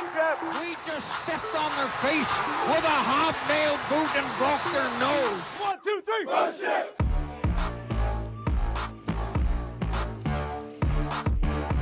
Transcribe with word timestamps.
One 0.00 0.12
grab. 0.12 0.38
We 0.62 0.76
just 0.86 1.06
stepped 1.22 1.54
on 1.54 1.70
their 1.76 1.88
face 2.00 2.30
with 2.68 2.84
a 2.84 2.98
hobnail 3.04 3.76
boot 3.90 4.08
and 4.16 4.24
broke 4.38 4.64
their 4.72 4.88
nose. 4.98 5.40
One, 5.60 5.78
two, 5.84 6.00
three. 6.06 6.24
Push 6.24 6.60
it. 6.62 6.94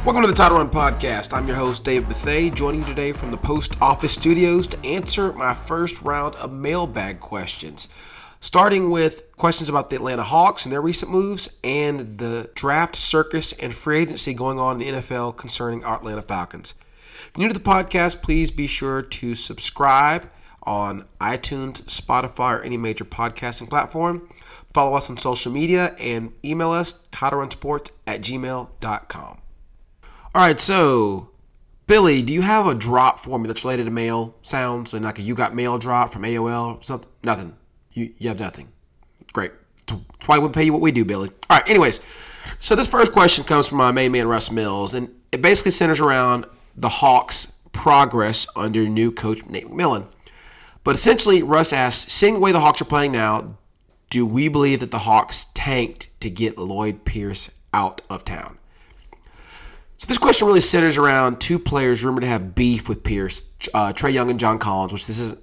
Welcome 0.04 0.22
to 0.22 0.28
the 0.28 0.34
Title 0.34 0.58
Run 0.58 0.68
Podcast. 0.68 1.32
I'm 1.32 1.46
your 1.46 1.54
host, 1.54 1.84
Dave 1.84 2.08
Bethea, 2.08 2.50
joining 2.50 2.80
you 2.80 2.86
today 2.86 3.12
from 3.12 3.30
the 3.30 3.36
Post 3.36 3.76
Office 3.80 4.14
Studios 4.14 4.66
to 4.66 4.84
answer 4.84 5.32
my 5.34 5.54
first 5.54 6.02
round 6.02 6.34
of 6.36 6.50
mailbag 6.50 7.20
questions. 7.20 7.88
Starting 8.40 8.90
with 8.90 9.30
questions 9.36 9.68
about 9.68 9.90
the 9.90 9.96
Atlanta 9.96 10.24
Hawks 10.24 10.64
and 10.64 10.72
their 10.72 10.82
recent 10.82 11.12
moves, 11.12 11.56
and 11.62 12.18
the 12.18 12.50
draft 12.56 12.96
circus 12.96 13.52
and 13.52 13.72
free 13.72 13.98
agency 13.98 14.34
going 14.34 14.58
on 14.58 14.82
in 14.82 14.94
the 14.94 15.00
NFL 15.02 15.36
concerning 15.36 15.84
our 15.84 15.94
Atlanta 15.94 16.22
Falcons. 16.22 16.74
If 17.28 17.36
you're 17.36 17.46
new 17.46 17.52
to 17.52 17.58
the 17.58 17.64
podcast, 17.64 18.22
please 18.22 18.50
be 18.50 18.66
sure 18.66 19.02
to 19.02 19.34
subscribe 19.34 20.30
on 20.62 21.04
iTunes, 21.20 21.82
Spotify, 21.82 22.58
or 22.58 22.62
any 22.62 22.78
major 22.78 23.04
podcasting 23.04 23.68
platform. 23.68 24.28
Follow 24.72 24.96
us 24.96 25.10
on 25.10 25.18
social 25.18 25.52
media 25.52 25.94
and 25.98 26.32
email 26.42 26.70
us, 26.70 27.06
titlerunsports 27.10 27.90
at 28.06 28.22
gmail.com. 28.22 29.38
All 30.34 30.42
right, 30.42 30.58
so 30.58 31.30
Billy, 31.86 32.22
do 32.22 32.32
you 32.32 32.42
have 32.42 32.66
a 32.66 32.74
drop 32.74 33.20
for 33.20 33.38
me 33.38 33.46
that's 33.46 33.64
related 33.64 33.84
to 33.84 33.90
mail 33.90 34.34
sounds 34.40 34.94
and 34.94 35.04
like 35.04 35.18
a 35.18 35.22
you 35.22 35.34
got 35.34 35.54
mail 35.54 35.76
drop 35.76 36.10
from 36.10 36.22
AOL? 36.22 36.82
Something? 36.82 37.08
Nothing. 37.24 37.56
You 37.92 38.12
you 38.18 38.28
have 38.28 38.40
nothing. 38.40 38.68
Great. 39.34 39.52
That's 39.86 40.26
why 40.26 40.38
we 40.38 40.48
pay 40.48 40.64
you 40.64 40.72
what 40.72 40.82
we 40.82 40.92
do, 40.92 41.04
Billy. 41.04 41.30
All 41.50 41.58
right. 41.58 41.68
Anyways, 41.68 42.00
so 42.58 42.74
this 42.74 42.88
first 42.88 43.12
question 43.12 43.44
comes 43.44 43.66
from 43.66 43.78
my 43.78 43.92
main 43.92 44.12
man 44.12 44.28
Russ 44.28 44.50
Mills, 44.50 44.94
and 44.94 45.10
it 45.32 45.42
basically 45.42 45.72
centers 45.72 46.00
around 46.00 46.46
the 46.80 46.88
Hawks' 46.88 47.58
progress 47.72 48.46
under 48.56 48.88
new 48.88 49.10
coach 49.12 49.46
Nate 49.46 49.66
McMillan. 49.66 50.06
But 50.84 50.94
essentially, 50.94 51.42
Russ 51.42 51.72
asks, 51.72 52.10
seeing 52.10 52.34
the 52.34 52.40
way 52.40 52.52
the 52.52 52.60
Hawks 52.60 52.80
are 52.80 52.86
playing 52.86 53.12
now, 53.12 53.58
do 54.10 54.24
we 54.24 54.48
believe 54.48 54.80
that 54.80 54.90
the 54.90 55.00
Hawks 55.00 55.48
tanked 55.54 56.08
to 56.20 56.30
get 56.30 56.56
Lloyd 56.56 57.04
Pierce 57.04 57.50
out 57.74 58.00
of 58.08 58.24
town? 58.24 58.58
So 59.98 60.06
this 60.06 60.18
question 60.18 60.46
really 60.46 60.60
centers 60.60 60.96
around 60.96 61.40
two 61.40 61.58
players 61.58 62.04
rumored 62.04 62.22
to 62.22 62.28
have 62.28 62.54
beef 62.54 62.88
with 62.88 63.02
Pierce, 63.02 63.42
uh, 63.74 63.92
Trae 63.92 64.12
Young 64.12 64.30
and 64.30 64.38
John 64.38 64.58
Collins, 64.58 64.92
which 64.92 65.06
this 65.08 65.18
is, 65.18 65.36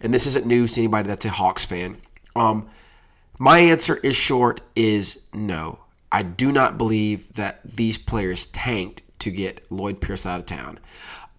and 0.00 0.12
this 0.12 0.26
isn't 0.26 0.46
news 0.46 0.72
to 0.72 0.80
anybody 0.80 1.08
that's 1.08 1.24
a 1.24 1.30
Hawks 1.30 1.64
fan. 1.64 1.96
Um, 2.36 2.68
my 3.38 3.58
answer 3.58 3.96
is 4.02 4.16
short: 4.16 4.60
is 4.76 5.22
no. 5.32 5.80
I 6.12 6.22
do 6.22 6.52
not 6.52 6.76
believe 6.76 7.32
that 7.34 7.60
these 7.64 7.96
players 7.96 8.46
tanked 8.46 9.02
to 9.20 9.30
get 9.30 9.70
Lloyd 9.70 10.00
Pierce 10.00 10.26
out 10.26 10.40
of 10.40 10.46
town. 10.46 10.78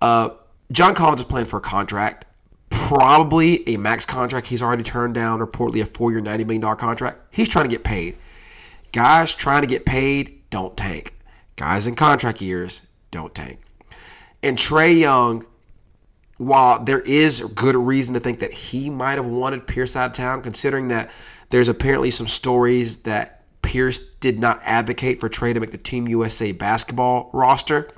Uh, 0.02 0.30
John 0.72 0.96
Collins 0.96 1.22
is 1.22 1.28
playing 1.28 1.48
for 1.48 1.58
a 1.58 1.62
contract, 1.62 2.26
probably 2.70 3.68
a 3.68 3.78
max 3.78 4.06
contract. 4.06 4.48
He's 4.48 4.62
already 4.62 4.84
turned 4.84 5.14
down 5.14 5.40
reportedly 5.40 5.82
a 5.82 5.86
four-year, 5.86 6.22
ninety 6.22 6.44
million 6.44 6.62
dollar 6.62 6.76
contract. 6.76 7.22
He's 7.32 7.50
trying 7.50 7.66
to 7.66 7.72
get 7.72 7.84
paid. 7.84 8.18
Guys 8.92 9.34
trying 9.34 9.62
to 9.62 9.68
get 9.68 9.86
paid 9.86 10.50
don't 10.50 10.76
tank. 10.76 11.14
Guys 11.56 11.88
in 11.88 11.96
contract 11.96 12.42
years 12.42 12.82
don't 13.12 13.34
tank. 13.36 13.60
And 14.44 14.58
Trae 14.58 15.00
Young, 15.00 15.46
while 16.38 16.84
there 16.84 17.02
is 17.02 17.42
good 17.54 17.76
reason 17.76 18.14
to 18.16 18.20
think 18.20 18.40
that 18.40 18.52
he 18.52 18.90
might 18.90 19.16
have 19.16 19.26
wanted 19.26 19.68
Pierce 19.68 19.96
out 19.96 20.08
of 20.08 20.14
town, 20.14 20.42
considering 20.42 20.88
that 20.88 21.12
there's 21.52 21.68
apparently 21.68 22.12
some 22.12 22.28
stories 22.28 22.98
that 23.04 23.41
Pierce 23.62 24.00
did 24.00 24.40
not 24.40 24.62
advocate 24.64 25.20
for 25.20 25.30
Trae 25.30 25.54
to 25.54 25.60
make 25.60 25.72
the 25.72 25.78
Team 25.78 26.08
USA 26.08 26.52
basketball 26.52 27.30
roster. 27.34 27.90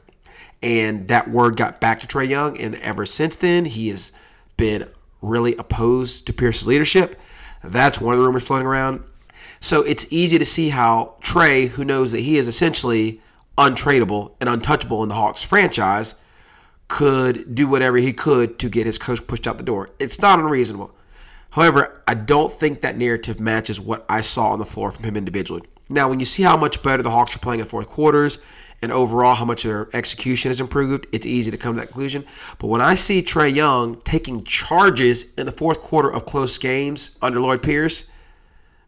And 0.61 1.07
that 1.09 1.29
word 1.29 1.57
got 1.57 1.81
back 1.81 1.99
to 1.99 2.07
Trae 2.07 2.27
Young. 2.27 2.57
And 2.59 2.75
ever 2.75 3.05
since 3.05 3.35
then, 3.35 3.65
he 3.65 3.89
has 3.89 4.11
been 4.57 4.89
really 5.21 5.55
opposed 5.55 6.27
to 6.27 6.33
Pierce's 6.33 6.67
leadership. 6.67 7.15
That's 7.63 7.99
one 8.01 8.13
of 8.13 8.19
the 8.19 8.25
rumors 8.25 8.45
floating 8.45 8.67
around. 8.67 9.03
So 9.59 9.81
it's 9.83 10.05
easy 10.11 10.37
to 10.37 10.45
see 10.45 10.69
how 10.69 11.15
Trae, 11.21 11.69
who 11.69 11.85
knows 11.85 12.11
that 12.11 12.19
he 12.19 12.37
is 12.37 12.47
essentially 12.47 13.21
untradeable 13.57 14.33
and 14.41 14.49
untouchable 14.49 15.03
in 15.03 15.09
the 15.09 15.15
Hawks 15.15 15.43
franchise, 15.43 16.15
could 16.89 17.55
do 17.55 17.67
whatever 17.67 17.97
he 17.97 18.13
could 18.13 18.59
to 18.59 18.69
get 18.69 18.85
his 18.85 18.97
coach 18.97 19.25
pushed 19.25 19.47
out 19.47 19.57
the 19.57 19.63
door. 19.63 19.89
It's 19.99 20.21
not 20.21 20.39
unreasonable. 20.39 20.93
However, 21.53 22.01
I 22.07 22.15
don't 22.15 22.51
think 22.51 22.81
that 22.81 22.97
narrative 22.97 23.39
matches 23.39 23.79
what 23.79 24.05
I 24.09 24.21
saw 24.21 24.49
on 24.53 24.59
the 24.59 24.65
floor 24.65 24.89
from 24.89 25.05
him 25.05 25.15
individually. 25.15 25.61
Now, 25.87 26.09
when 26.09 26.19
you 26.19 26.25
see 26.25 26.41
how 26.41 26.57
much 26.57 26.81
better 26.81 27.03
the 27.03 27.11
Hawks 27.11 27.35
are 27.35 27.39
playing 27.39 27.59
in 27.59 27.67
fourth 27.67 27.87
quarters 27.89 28.39
and 28.81 28.91
overall 28.91 29.35
how 29.35 29.45
much 29.45 29.61
their 29.61 29.87
execution 29.93 30.49
has 30.49 30.59
improved, 30.59 31.05
it's 31.11 31.27
easy 31.27 31.51
to 31.51 31.57
come 31.57 31.75
to 31.75 31.81
that 31.81 31.89
conclusion. 31.89 32.25
But 32.57 32.67
when 32.67 32.81
I 32.81 32.95
see 32.95 33.21
Trae 33.21 33.53
Young 33.53 34.01
taking 34.01 34.43
charges 34.43 35.31
in 35.35 35.45
the 35.45 35.51
fourth 35.51 35.79
quarter 35.79 36.11
of 36.11 36.25
close 36.25 36.57
games 36.57 37.19
under 37.21 37.39
Lloyd 37.39 37.61
Pierce, 37.61 38.09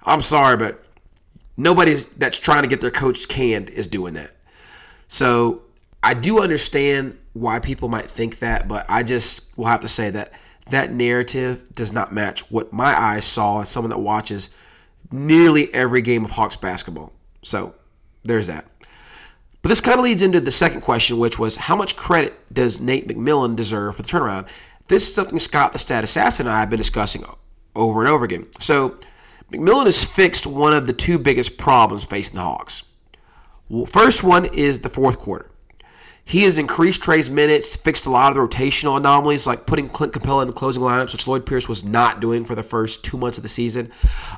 I'm 0.03 0.21
sorry, 0.21 0.57
but 0.57 0.83
nobody 1.57 1.93
that's 2.17 2.39
trying 2.39 2.63
to 2.63 2.67
get 2.67 2.81
their 2.81 2.89
coach 2.89 3.27
canned 3.27 3.69
is 3.69 3.85
doing 3.85 4.15
that. 4.15 4.31
So 5.07 5.61
I 6.01 6.15
do 6.15 6.41
understand 6.41 7.19
why 7.33 7.59
people 7.59 7.89
might 7.89 8.09
think 8.09 8.39
that, 8.39 8.67
but 8.67 8.87
I 8.89 9.03
just 9.03 9.55
will 9.55 9.65
have 9.65 9.81
to 9.81 9.87
say 9.87 10.09
that 10.09 10.33
that 10.71 10.91
narrative 10.91 11.73
does 11.73 11.91
not 11.91 12.13
match 12.13 12.49
what 12.51 12.73
my 12.73 12.99
eyes 12.99 13.25
saw 13.25 13.61
as 13.61 13.69
someone 13.69 13.91
that 13.91 13.99
watches 13.99 14.49
nearly 15.11 15.73
every 15.73 16.01
game 16.01 16.25
of 16.25 16.31
Hawks 16.31 16.55
basketball. 16.55 17.13
So 17.43 17.75
there's 18.23 18.47
that. 18.47 18.65
But 19.61 19.69
this 19.69 19.81
kind 19.81 19.97
of 19.97 20.03
leads 20.03 20.21
into 20.21 20.39
the 20.39 20.51
second 20.51 20.81
question, 20.81 21.17
which 21.17 21.39
was 21.39 21.55
how 21.55 21.75
much 21.75 21.95
credit 21.95 22.33
does 22.53 22.79
Nate 22.79 23.07
McMillan 23.07 23.55
deserve 23.55 23.95
for 23.95 24.01
the 24.01 24.07
turnaround? 24.07 24.47
This 24.87 25.07
is 25.07 25.13
something 25.13 25.39
Scott, 25.39 25.73
the 25.73 25.79
stat 25.79 26.03
assassin, 26.03 26.45
and 26.45 26.55
I 26.55 26.59
have 26.59 26.69
been 26.69 26.77
discussing 26.77 27.23
over 27.75 28.01
and 28.01 28.09
over 28.09 28.25
again. 28.25 28.47
So 28.59 28.99
McMillan 29.51 29.85
has 29.85 30.05
fixed 30.05 30.45
one 30.45 30.73
of 30.73 30.87
the 30.87 30.93
two 30.93 31.17
biggest 31.17 31.57
problems 31.57 32.03
facing 32.03 32.35
the 32.35 32.43
Hawks. 32.43 32.83
First 33.87 34.23
one 34.23 34.45
is 34.45 34.79
the 34.79 34.89
fourth 34.89 35.19
quarter. 35.19 35.49
He 36.27 36.41
has 36.41 36.57
increased 36.57 37.03
Trae's 37.03 37.29
minutes, 37.29 37.75
fixed 37.75 38.07
a 38.07 38.09
lot 38.09 38.29
of 38.29 38.35
the 38.35 38.41
rotational 38.41 38.97
anomalies, 38.97 39.45
like 39.45 39.67
putting 39.67 39.87
Clint 39.87 40.11
Capela 40.11 40.41
in 40.41 40.47
the 40.47 40.53
closing 40.53 40.81
lineups, 40.81 41.13
which 41.13 41.27
Lloyd 41.27 41.45
Pierce 41.45 41.69
was 41.69 41.85
not 41.85 42.19
doing 42.19 42.43
for 42.43 42.55
the 42.55 42.63
first 42.63 43.03
two 43.03 43.15
months 43.15 43.37
of 43.37 43.43
the 43.43 43.49
season. 43.49 43.91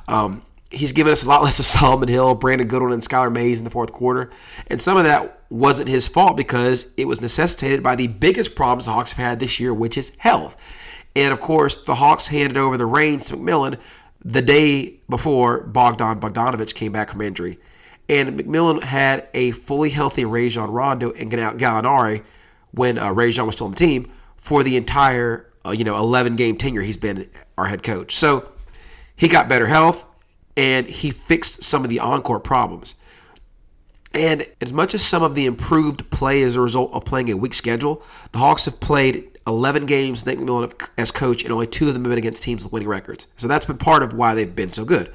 Um, 0.06 0.42
he's 0.70 0.92
given 0.92 1.10
us 1.10 1.24
a 1.24 1.28
lot 1.28 1.42
less 1.44 1.58
of 1.58 1.64
Solomon 1.64 2.08
Hill, 2.08 2.34
Brandon 2.34 2.68
Goodwin, 2.68 2.92
and 2.92 3.02
Skylar 3.02 3.32
Mays 3.32 3.58
in 3.58 3.64
the 3.64 3.70
fourth 3.70 3.92
quarter. 3.92 4.30
And 4.66 4.78
some 4.78 4.98
of 4.98 5.04
that 5.04 5.40
wasn't 5.48 5.88
his 5.88 6.06
fault 6.08 6.36
because 6.36 6.92
it 6.98 7.06
was 7.06 7.22
necessitated 7.22 7.82
by 7.82 7.96
the 7.96 8.06
biggest 8.06 8.54
problems 8.54 8.84
the 8.84 8.92
Hawks 8.92 9.12
have 9.12 9.24
had 9.24 9.40
this 9.40 9.58
year, 9.58 9.72
which 9.72 9.96
is 9.96 10.12
health. 10.18 10.60
And 11.16 11.32
of 11.32 11.40
course, 11.40 11.76
the 11.84 11.94
Hawks 11.94 12.28
handed 12.28 12.58
over 12.58 12.76
the 12.76 12.86
reins 12.86 13.26
to 13.26 13.36
McMillan 13.36 13.78
the 14.22 14.42
day 14.42 14.96
before 15.08 15.62
Bogdan 15.62 16.20
Bogdanovich 16.20 16.74
came 16.74 16.92
back 16.92 17.10
from 17.10 17.22
injury 17.22 17.58
and 18.08 18.38
McMillan 18.38 18.82
had 18.82 19.28
a 19.34 19.50
fully 19.52 19.90
healthy 19.90 20.24
Rajon 20.24 20.70
Rondo 20.70 21.12
and 21.12 21.30
Gallinari 21.30 22.24
when 22.70 22.98
uh, 22.98 23.12
Rajon 23.12 23.46
was 23.46 23.54
still 23.54 23.66
on 23.66 23.72
the 23.72 23.78
team 23.78 24.10
for 24.36 24.62
the 24.62 24.76
entire 24.76 25.50
uh, 25.66 25.70
you 25.70 25.84
know 25.84 25.96
11 25.96 26.36
game 26.36 26.56
tenure 26.56 26.82
he's 26.82 26.96
been 26.96 27.28
our 27.56 27.66
head 27.66 27.82
coach. 27.82 28.14
So 28.14 28.50
he 29.16 29.28
got 29.28 29.48
better 29.48 29.66
health 29.66 30.06
and 30.56 30.86
he 30.86 31.10
fixed 31.10 31.62
some 31.62 31.84
of 31.84 31.90
the 31.90 32.00
encore 32.00 32.40
problems. 32.40 32.94
And 34.14 34.46
as 34.60 34.72
much 34.72 34.94
as 34.94 35.04
some 35.04 35.22
of 35.22 35.34
the 35.34 35.44
improved 35.44 36.10
play 36.10 36.40
is 36.40 36.56
a 36.56 36.60
result 36.60 36.92
of 36.94 37.04
playing 37.04 37.30
a 37.30 37.36
weak 37.36 37.52
schedule, 37.52 38.02
the 38.32 38.38
Hawks 38.38 38.64
have 38.64 38.80
played 38.80 39.38
11 39.46 39.86
games, 39.86 40.24
Nate 40.24 40.38
McMillan 40.38 40.90
as 40.96 41.10
coach, 41.10 41.42
and 41.42 41.52
only 41.52 41.66
two 41.66 41.88
of 41.88 41.94
them 41.94 42.04
have 42.04 42.10
been 42.10 42.18
against 42.18 42.42
teams 42.42 42.64
with 42.64 42.72
winning 42.72 42.88
records. 42.88 43.26
So 43.36 43.48
that's 43.48 43.66
been 43.66 43.76
part 43.76 44.02
of 44.02 44.14
why 44.14 44.34
they've 44.34 44.54
been 44.54 44.72
so 44.72 44.84
good 44.84 45.12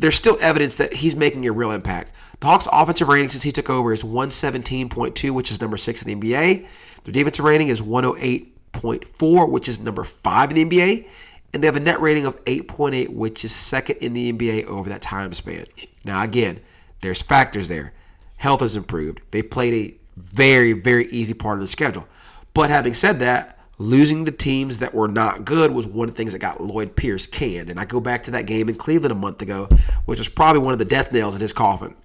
there's 0.00 0.16
still 0.16 0.38
evidence 0.40 0.76
that 0.76 0.94
he's 0.94 1.14
making 1.14 1.46
a 1.46 1.52
real 1.52 1.70
impact. 1.70 2.12
The 2.40 2.46
Hawks' 2.46 2.68
offensive 2.72 3.08
rating 3.08 3.28
since 3.28 3.42
he 3.42 3.52
took 3.52 3.68
over 3.68 3.92
is 3.92 4.02
117.2, 4.02 5.30
which 5.30 5.50
is 5.50 5.60
number 5.60 5.76
six 5.76 6.02
in 6.02 6.20
the 6.20 6.32
NBA. 6.32 6.66
Their 7.04 7.12
defensive 7.12 7.44
rating 7.44 7.68
is 7.68 7.82
108.4, 7.82 9.50
which 9.50 9.68
is 9.68 9.80
number 9.80 10.04
five 10.04 10.50
in 10.50 10.68
the 10.68 10.78
NBA. 10.78 11.06
And 11.52 11.62
they 11.62 11.66
have 11.66 11.76
a 11.76 11.80
net 11.80 12.00
rating 12.00 12.26
of 12.26 12.42
8.8, 12.44 13.10
which 13.10 13.44
is 13.44 13.54
second 13.54 13.96
in 13.96 14.14
the 14.14 14.32
NBA 14.32 14.66
over 14.66 14.88
that 14.88 15.02
time 15.02 15.32
span. 15.32 15.66
Now, 16.04 16.22
again, 16.22 16.60
there's 17.00 17.22
factors 17.22 17.68
there. 17.68 17.92
Health 18.36 18.60
has 18.60 18.76
improved. 18.76 19.20
They 19.32 19.42
played 19.42 19.74
a 19.74 19.94
very, 20.16 20.72
very 20.72 21.06
easy 21.06 21.34
part 21.34 21.58
of 21.58 21.62
the 21.62 21.68
schedule. 21.68 22.06
But 22.54 22.70
having 22.70 22.94
said 22.94 23.18
that, 23.20 23.58
Losing 23.80 24.26
the 24.26 24.30
teams 24.30 24.78
that 24.80 24.92
were 24.92 25.08
not 25.08 25.46
good 25.46 25.70
was 25.70 25.86
one 25.86 26.06
of 26.06 26.14
the 26.14 26.16
things 26.18 26.32
that 26.32 26.38
got 26.38 26.60
Lloyd 26.60 26.94
Pierce 26.94 27.26
canned. 27.26 27.70
And 27.70 27.80
I 27.80 27.86
go 27.86 27.98
back 27.98 28.24
to 28.24 28.32
that 28.32 28.44
game 28.44 28.68
in 28.68 28.74
Cleveland 28.74 29.10
a 29.10 29.14
month 29.14 29.40
ago, 29.40 29.70
which 30.04 30.18
was 30.18 30.28
probably 30.28 30.60
one 30.60 30.74
of 30.74 30.78
the 30.78 30.84
death 30.84 31.10
nails 31.14 31.34
in 31.34 31.40
his 31.40 31.54
coffin. 31.54 31.96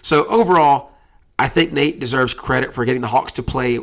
So 0.00 0.26
overall, 0.26 0.92
I 1.38 1.48
think 1.48 1.70
Nate 1.70 2.00
deserves 2.00 2.32
credit 2.32 2.72
for 2.72 2.86
getting 2.86 3.02
the 3.02 3.08
Hawks 3.08 3.32
to 3.32 3.42
play 3.42 3.78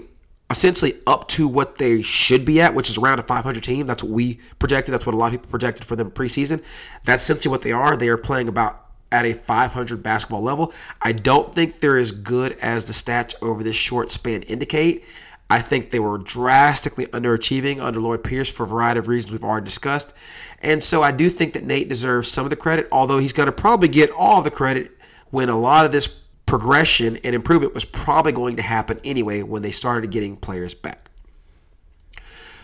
essentially 0.49 0.95
up 1.05 1.27
to 1.27 1.47
what 1.47 1.77
they 1.77 2.01
should 2.01 2.45
be 2.45 2.61
at, 2.61 2.73
which 2.73 2.89
is 2.89 2.97
around 2.97 3.19
a 3.19 3.23
500 3.23 3.61
team. 3.63 3.85
That's 3.85 4.01
what 4.01 4.11
we 4.11 4.39
projected. 4.57 4.91
That's 4.91 5.05
what 5.05 5.13
a 5.13 5.17
lot 5.17 5.27
of 5.27 5.33
people 5.33 5.51
projected 5.51 5.85
for 5.85 5.95
them 5.95 6.09
preseason. 6.09 6.63
That's 7.03 7.21
essentially 7.21 7.51
what 7.51 7.61
they 7.61 7.71
are. 7.71 7.95
They 7.95 8.09
are 8.09 8.17
playing 8.17 8.47
about 8.47 8.87
at 9.11 9.25
a 9.25 9.33
500 9.33 10.01
basketball 10.01 10.41
level. 10.41 10.73
I 10.99 11.11
don't 11.11 11.53
think 11.53 11.79
they're 11.79 11.97
as 11.97 12.11
good 12.11 12.53
as 12.53 12.85
the 12.85 12.93
stats 12.93 13.35
over 13.43 13.63
this 13.63 13.75
short 13.75 14.09
span 14.09 14.41
indicate. 14.43 15.03
I 15.49 15.61
think 15.61 15.89
they 15.89 15.99
were 15.99 16.19
drastically 16.19 17.07
underachieving 17.07 17.81
under 17.81 17.99
Lloyd 17.99 18.23
Pierce 18.23 18.51
for 18.51 18.63
a 18.63 18.67
variety 18.67 18.99
of 18.99 19.07
reasons 19.07 19.31
we've 19.31 19.43
already 19.43 19.65
discussed. 19.65 20.13
And 20.61 20.83
so 20.83 21.01
I 21.01 21.11
do 21.11 21.29
think 21.29 21.53
that 21.53 21.63
Nate 21.63 21.89
deserves 21.89 22.31
some 22.31 22.45
of 22.45 22.51
the 22.51 22.55
credit, 22.55 22.87
although 22.91 23.17
he's 23.17 23.33
going 23.33 23.47
to 23.47 23.51
probably 23.51 23.87
get 23.87 24.11
all 24.11 24.41
the 24.41 24.51
credit 24.51 24.91
when 25.31 25.49
a 25.49 25.59
lot 25.59 25.85
of 25.85 25.91
this 25.91 26.07
progression 26.45 27.17
and 27.17 27.33
improvement 27.33 27.73
was 27.73 27.85
probably 27.85 28.31
going 28.31 28.55
to 28.57 28.61
happen 28.61 28.99
anyway 29.03 29.41
when 29.41 29.61
they 29.61 29.71
started 29.71 30.11
getting 30.11 30.35
players 30.35 30.73
back. 30.73 31.09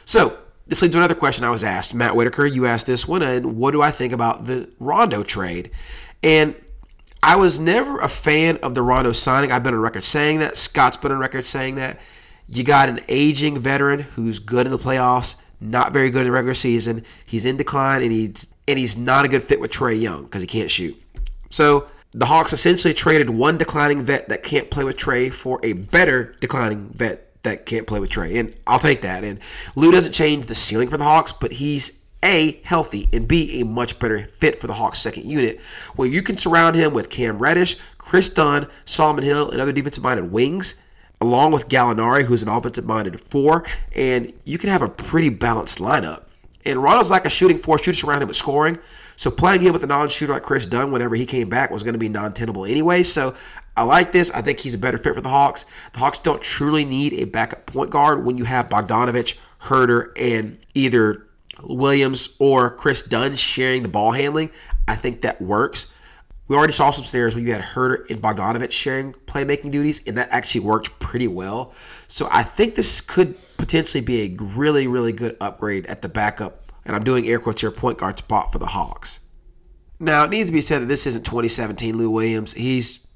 So, 0.05 0.37
this 0.67 0.81
leads 0.81 0.93
to 0.93 0.97
another 0.97 1.15
question 1.15 1.43
I 1.43 1.51
was 1.51 1.63
asked. 1.63 1.93
Matt 1.93 2.15
Whitaker, 2.15 2.45
you 2.45 2.65
asked 2.65 2.87
this 2.87 3.07
one, 3.07 3.21
and 3.21 3.57
what 3.57 3.71
do 3.71 3.83
I 3.83 3.91
think 3.91 4.13
about 4.13 4.45
the 4.45 4.67
Rondo 4.79 5.21
trade? 5.21 5.69
And 6.23 6.55
I 7.21 7.35
was 7.35 7.59
never 7.59 7.99
a 7.99 8.09
fan 8.09 8.57
of 8.57 8.73
the 8.73 8.81
Rondo 8.81 9.11
signing. 9.11 9.51
I've 9.51 9.61
been 9.61 9.75
on 9.75 9.79
record 9.79 10.03
saying 10.03 10.39
that. 10.39 10.57
Scott's 10.57 10.97
been 10.97 11.11
on 11.11 11.19
record 11.19 11.45
saying 11.45 11.75
that. 11.75 11.99
You 12.47 12.63
got 12.63 12.89
an 12.89 12.99
aging 13.07 13.59
veteran 13.59 13.99
who's 13.99 14.39
good 14.39 14.65
in 14.67 14.71
the 14.71 14.77
playoffs, 14.77 15.35
not 15.59 15.93
very 15.93 16.09
good 16.09 16.21
in 16.21 16.25
the 16.25 16.31
regular 16.31 16.53
season. 16.53 17.03
He's 17.25 17.45
in 17.45 17.57
decline, 17.57 18.01
and 18.01 18.11
he's 18.11 18.53
and 18.67 18.77
he's 18.77 18.97
not 18.97 19.25
a 19.25 19.27
good 19.27 19.43
fit 19.43 19.59
with 19.59 19.71
Trae 19.71 19.99
Young 19.99 20.23
because 20.23 20.41
he 20.41 20.47
can't 20.47 20.69
shoot. 20.69 20.95
So 21.49 21.87
the 22.13 22.25
Hawks 22.25 22.53
essentially 22.53 22.93
traded 22.93 23.29
one 23.29 23.57
declining 23.57 24.01
vet 24.01 24.29
that 24.29 24.43
can't 24.43 24.71
play 24.71 24.83
with 24.83 24.97
Trae 24.97 25.31
for 25.31 25.59
a 25.63 25.73
better 25.73 26.35
declining 26.39 26.89
vet 26.89 27.25
that 27.43 27.65
can't 27.65 27.87
play 27.87 27.99
with 27.99 28.09
Trae, 28.09 28.39
And 28.39 28.55
I'll 28.67 28.79
take 28.79 29.01
that. 29.01 29.23
And 29.23 29.39
Lou 29.75 29.91
doesn't 29.91 30.13
change 30.13 30.47
the 30.47 30.55
ceiling 30.55 30.89
for 30.89 30.97
the 30.97 31.03
Hawks, 31.03 31.31
but 31.31 31.53
he's 31.53 32.03
a, 32.23 32.59
healthy, 32.63 33.07
and 33.13 33.27
B, 33.27 33.61
a 33.61 33.65
much 33.65 33.99
better 33.99 34.17
fit 34.19 34.59
for 34.59 34.67
the 34.67 34.73
Hawks' 34.73 34.99
second 34.99 35.29
unit, 35.29 35.61
where 35.95 36.07
you 36.07 36.23
can 36.23 36.37
surround 36.37 36.75
him 36.75 36.93
with 36.93 37.09
Cam 37.09 37.37
Reddish, 37.37 37.77
Kris 37.97 38.29
Dunn, 38.29 38.67
Solomon 38.85 39.23
Hill, 39.23 39.51
and 39.51 39.61
other 39.61 39.71
defensive 39.71 40.03
minded 40.03 40.31
wings, 40.31 40.75
along 41.25 41.51
with 41.51 41.67
Gallinari, 41.67 42.23
who's 42.23 42.43
an 42.43 42.49
offensive 42.49 42.85
minded 42.85 43.19
four, 43.19 43.65
and 43.93 44.31
you 44.43 44.57
can 44.57 44.69
have 44.69 44.81
a 44.81 44.89
pretty 44.89 45.29
balanced 45.29 45.79
lineup. 45.79 46.23
And 46.65 46.81
Ronald's 46.81 47.11
like 47.11 47.25
a 47.25 47.29
shooting 47.29 47.57
four, 47.57 47.77
shooters 47.77 48.03
around 48.03 48.21
him 48.21 48.27
with 48.27 48.37
scoring. 48.37 48.77
So 49.15 49.31
playing 49.31 49.61
him 49.61 49.73
with 49.73 49.83
a 49.83 49.87
non-shooter 49.87 50.33
like 50.33 50.43
Kris 50.43 50.65
Dunn 50.65 50.91
whenever 50.91 51.15
he 51.15 51.25
came 51.25 51.47
back 51.47 51.71
was 51.71 51.83
going 51.83 51.93
to 51.93 51.99
be 51.99 52.09
non-tenable 52.09 52.65
anyway. 52.65 53.03
So 53.03 53.35
I 53.77 53.83
like 53.83 54.11
this. 54.11 54.29
I 54.31 54.41
think 54.41 54.59
he's 54.59 54.73
a 54.73 54.77
better 54.77 54.97
fit 54.97 55.15
for 55.15 55.21
the 55.21 55.29
Hawks. 55.29 55.65
The 55.93 55.99
Hawks 55.99 56.19
don't 56.19 56.41
truly 56.41 56.85
need 56.85 57.13
a 57.13 57.25
backup 57.25 57.65
point 57.65 57.91
guard 57.91 58.25
when 58.25 58.37
you 58.37 58.43
have 58.43 58.67
Bogdanovich, 58.67 59.35
Huerter, 59.61 60.11
and 60.19 60.57
either 60.73 61.27
Williams 61.63 62.35
or 62.39 62.71
Kris 62.71 63.03
Dunn 63.03 63.35
sharing 63.35 63.83
the 63.83 63.89
ball 63.89 64.11
handling. 64.11 64.51
I 64.87 64.95
think 64.95 65.21
that 65.21 65.41
works. 65.41 65.93
We 66.47 66.55
already 66.55 66.73
saw 66.73 66.91
some 66.91 67.05
scenarios 67.05 67.35
where 67.35 67.43
you 67.43 67.53
had 67.53 67.63
Huerter 67.63 68.09
and 68.09 68.21
Bogdanovich 68.21 68.71
sharing 68.71 69.13
playmaking 69.13 69.71
duties, 69.71 70.01
and 70.07 70.17
that 70.17 70.29
actually 70.31 70.61
worked 70.61 70.97
pretty 70.99 71.27
well. 71.27 71.73
So 72.07 72.27
I 72.31 72.43
think 72.43 72.75
this 72.75 73.01
could 73.01 73.35
potentially 73.57 74.01
be 74.01 74.21
a 74.21 74.43
really, 74.43 74.87
really 74.87 75.11
good 75.11 75.37
upgrade 75.41 75.87
at 75.87 76.01
the 76.01 76.09
backup, 76.09 76.71
and 76.85 76.95
I'm 76.95 77.03
doing 77.03 77.27
air 77.27 77.39
quotes 77.39 77.61
here, 77.61 77.71
point 77.71 77.97
guard 77.97 78.17
spot 78.19 78.51
for 78.51 78.59
the 78.59 78.67
Hawks. 78.67 79.21
Now, 79.99 80.23
it 80.23 80.29
needs 80.29 80.49
to 80.49 80.53
be 80.53 80.61
said 80.61 80.81
that 80.81 80.87
this 80.87 81.07
isn't 81.07 81.25
2017 81.25 81.97
Lou 81.97 82.11
Williams. 82.11 82.53
He's 82.53 83.07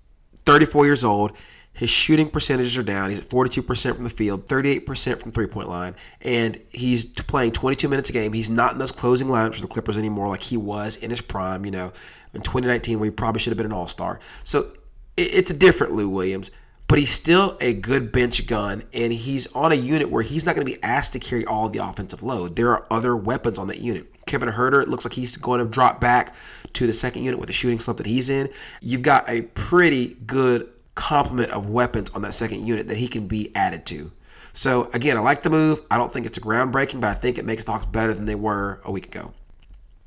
34 0.45 0.85
years 0.85 1.03
old. 1.03 1.33
His 1.73 1.89
shooting 1.89 2.29
percentages 2.29 2.77
are 2.77 2.83
down. 2.83 3.09
He's 3.09 3.21
at 3.21 3.27
42% 3.27 3.95
from 3.95 4.03
the 4.03 4.09
field, 4.09 4.45
38% 4.45 5.21
from 5.21 5.31
three 5.31 5.47
point 5.47 5.69
line, 5.69 5.95
and 6.21 6.59
he's 6.69 7.05
playing 7.05 7.51
22 7.51 7.87
minutes 7.87 8.09
a 8.09 8.13
game. 8.13 8.33
He's 8.33 8.49
not 8.49 8.73
in 8.73 8.79
those 8.79 8.91
closing 8.91 9.27
lineups 9.27 9.55
for 9.55 9.61
the 9.61 9.67
Clippers 9.67 9.97
anymore 9.97 10.27
like 10.27 10.41
he 10.41 10.57
was 10.57 10.97
in 10.97 11.09
his 11.09 11.21
prime, 11.21 11.63
you 11.63 11.71
know, 11.71 11.93
in 12.33 12.41
2019 12.41 12.99
where 12.99 13.05
he 13.05 13.11
probably 13.11 13.39
should 13.39 13.51
have 13.51 13.57
been 13.57 13.65
an 13.65 13.73
all 13.73 13.87
star. 13.87 14.19
So 14.43 14.71
it's 15.17 15.51
a 15.51 15.57
different 15.57 15.93
Lou 15.93 16.09
Williams, 16.09 16.51
but 16.87 16.97
he's 16.97 17.11
still 17.11 17.57
a 17.61 17.73
good 17.73 18.11
bench 18.11 18.47
gun, 18.47 18.83
and 18.93 19.13
he's 19.13 19.47
on 19.53 19.71
a 19.71 19.75
unit 19.75 20.09
where 20.09 20.23
he's 20.23 20.45
not 20.45 20.55
going 20.55 20.65
to 20.65 20.73
be 20.73 20.81
asked 20.81 21.13
to 21.13 21.19
carry 21.19 21.45
all 21.45 21.69
the 21.69 21.79
offensive 21.79 22.23
load. 22.23 22.55
There 22.55 22.71
are 22.71 22.87
other 22.89 23.15
weapons 23.15 23.59
on 23.59 23.67
that 23.67 23.79
unit. 23.79 24.07
Kevin 24.25 24.49
Huerter, 24.49 24.81
it 24.81 24.89
looks 24.89 25.05
like 25.05 25.13
he's 25.13 25.37
going 25.37 25.59
to 25.59 25.65
drop 25.65 25.99
back 25.99 26.35
to 26.73 26.87
the 26.87 26.93
second 26.93 27.23
unit 27.23 27.39
with 27.39 27.47
the 27.47 27.53
shooting 27.53 27.79
slump 27.79 27.97
that 27.97 28.07
he's 28.07 28.29
in. 28.29 28.49
You've 28.81 29.01
got 29.01 29.29
a 29.29 29.41
pretty 29.41 30.15
good 30.25 30.69
complement 30.95 31.51
of 31.51 31.69
weapons 31.69 32.09
on 32.11 32.21
that 32.23 32.33
second 32.33 32.67
unit 32.67 32.87
that 32.87 32.97
he 32.97 33.07
can 33.07 33.27
be 33.27 33.55
added 33.55 33.85
to. 33.87 34.11
So 34.53 34.89
again, 34.93 35.15
I 35.15 35.21
like 35.21 35.43
the 35.43 35.49
move. 35.49 35.81
I 35.89 35.97
don't 35.97 36.11
think 36.11 36.25
it's 36.25 36.39
groundbreaking, 36.39 36.99
but 36.99 37.09
I 37.09 37.13
think 37.13 37.37
it 37.37 37.45
makes 37.45 37.63
the 37.63 37.71
Hawks 37.71 37.85
better 37.85 38.13
than 38.13 38.25
they 38.25 38.35
were 38.35 38.81
a 38.83 38.91
week 38.91 39.05
ago. 39.05 39.31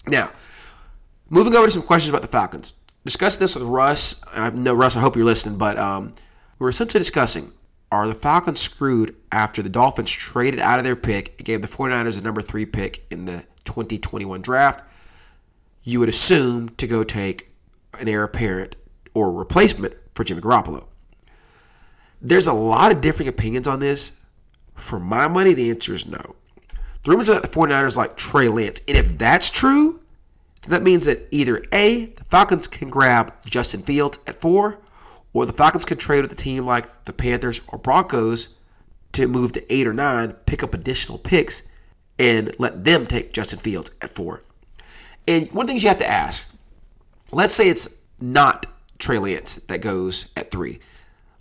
Now, 0.07 0.33
moving 1.33 1.57
over 1.57 1.67
to 1.67 1.71
some 1.73 1.83
questions 1.83 2.11
about 2.11 2.23
the 2.23 2.29
Falcons. 2.29 2.75
Discussed 3.05 3.41
this 3.41 3.57
with 3.57 3.65
Russ, 3.65 4.23
and 4.35 4.45
I 4.45 4.51
know 4.51 4.75
Russ. 4.75 4.97
I 4.97 5.01
hope 5.01 5.17
you're 5.17 5.25
listening, 5.25 5.59
but 5.59 5.77
um, 5.77 6.13
we 6.61 6.67
are 6.67 6.69
essentially 6.69 7.01
discussing: 7.01 7.51
Are 7.91 8.07
the 8.07 8.15
Falcons 8.15 8.61
screwed 8.61 9.17
after 9.33 9.61
the 9.61 9.69
Dolphins 9.69 10.13
traded 10.13 10.61
out 10.61 10.79
of 10.79 10.85
their 10.85 10.95
pick 10.95 11.35
and 11.39 11.45
gave 11.45 11.63
the 11.63 11.69
49ers 11.69 12.19
the 12.19 12.23
number 12.23 12.41
three 12.41 12.67
pick 12.67 13.05
in 13.11 13.25
the 13.25 13.45
2021 13.65 14.41
draft? 14.43 14.85
You 15.83 15.99
would 15.99 16.09
assume 16.09 16.69
to 16.69 16.87
go 16.87 17.03
take 17.03 17.51
an 17.99 18.07
heir 18.07 18.23
apparent 18.23 18.77
or 19.15 19.33
replacement 19.33 19.95
for 20.15 20.23
Jimmy 20.23 20.43
Garoppolo. 20.43 20.85
There's 22.21 22.47
a 22.47 22.53
lot 22.53 22.93
of 22.93 23.01
differing 23.01 23.29
opinions 23.29 23.67
on 23.67 23.81
this. 23.81 24.13
For 24.77 25.01
my 25.01 25.27
money, 25.27 25.55
the 25.55 25.71
answer 25.71 25.93
is 25.93 26.07
no. 26.07 26.37
The 27.03 27.11
rumors 27.11 27.29
are 27.29 27.35
that 27.35 27.43
the 27.43 27.49
49ers 27.49 27.97
like 27.97 28.17
Trey 28.17 28.49
Lance. 28.49 28.81
And 28.87 28.97
if 28.97 29.19
that's 29.19 29.51
true, 29.51 30.02
that 30.71 30.83
means 30.83 31.07
that 31.07 31.27
either 31.31 31.65
A, 31.73 32.07
the 32.07 32.25
Falcons 32.25 32.69
can 32.69 32.89
grab 32.89 33.33
Justin 33.45 33.83
Fields 33.83 34.19
at 34.27 34.41
four, 34.41 34.79
or 35.33 35.47
the 35.47 35.53
Falcons 35.53 35.85
can 35.85 35.99
trade 35.99 36.23
with 36.23 36.33
a 36.33 36.37
team 36.37 36.65
like 36.65 37.05
the 37.05 37.13
Panthers 37.13 37.61
or 37.69 37.79
Broncos 37.79 38.51
to 39.13 39.27
move 39.27 39.53
to 39.53 39.75
eight 39.75 39.87
or 39.87 39.93
nine, 39.93 40.33
pick 40.47 40.63
up 40.63 40.75
additional 40.75 41.19
picks, 41.19 41.63
and 42.19 42.55
let 42.59 42.85
them 42.85 43.07
take 43.07 43.33
Justin 43.33 43.59
Fields 43.59 43.91
at 44.01 44.11
four. 44.11 44.43
And 45.27 45.51
one 45.53 45.65
of 45.65 45.69
the 45.69 45.73
things 45.73 45.83
you 45.83 45.89
have 45.89 45.99
to 45.99 46.09
ask 46.09 46.47
let's 47.33 47.55
say 47.55 47.69
it's 47.69 47.89
not 48.21 48.67
Trey 48.99 49.19
Lance 49.19 49.57
that 49.57 49.81
goes 49.81 50.31
at 50.37 50.51
three. 50.51 50.79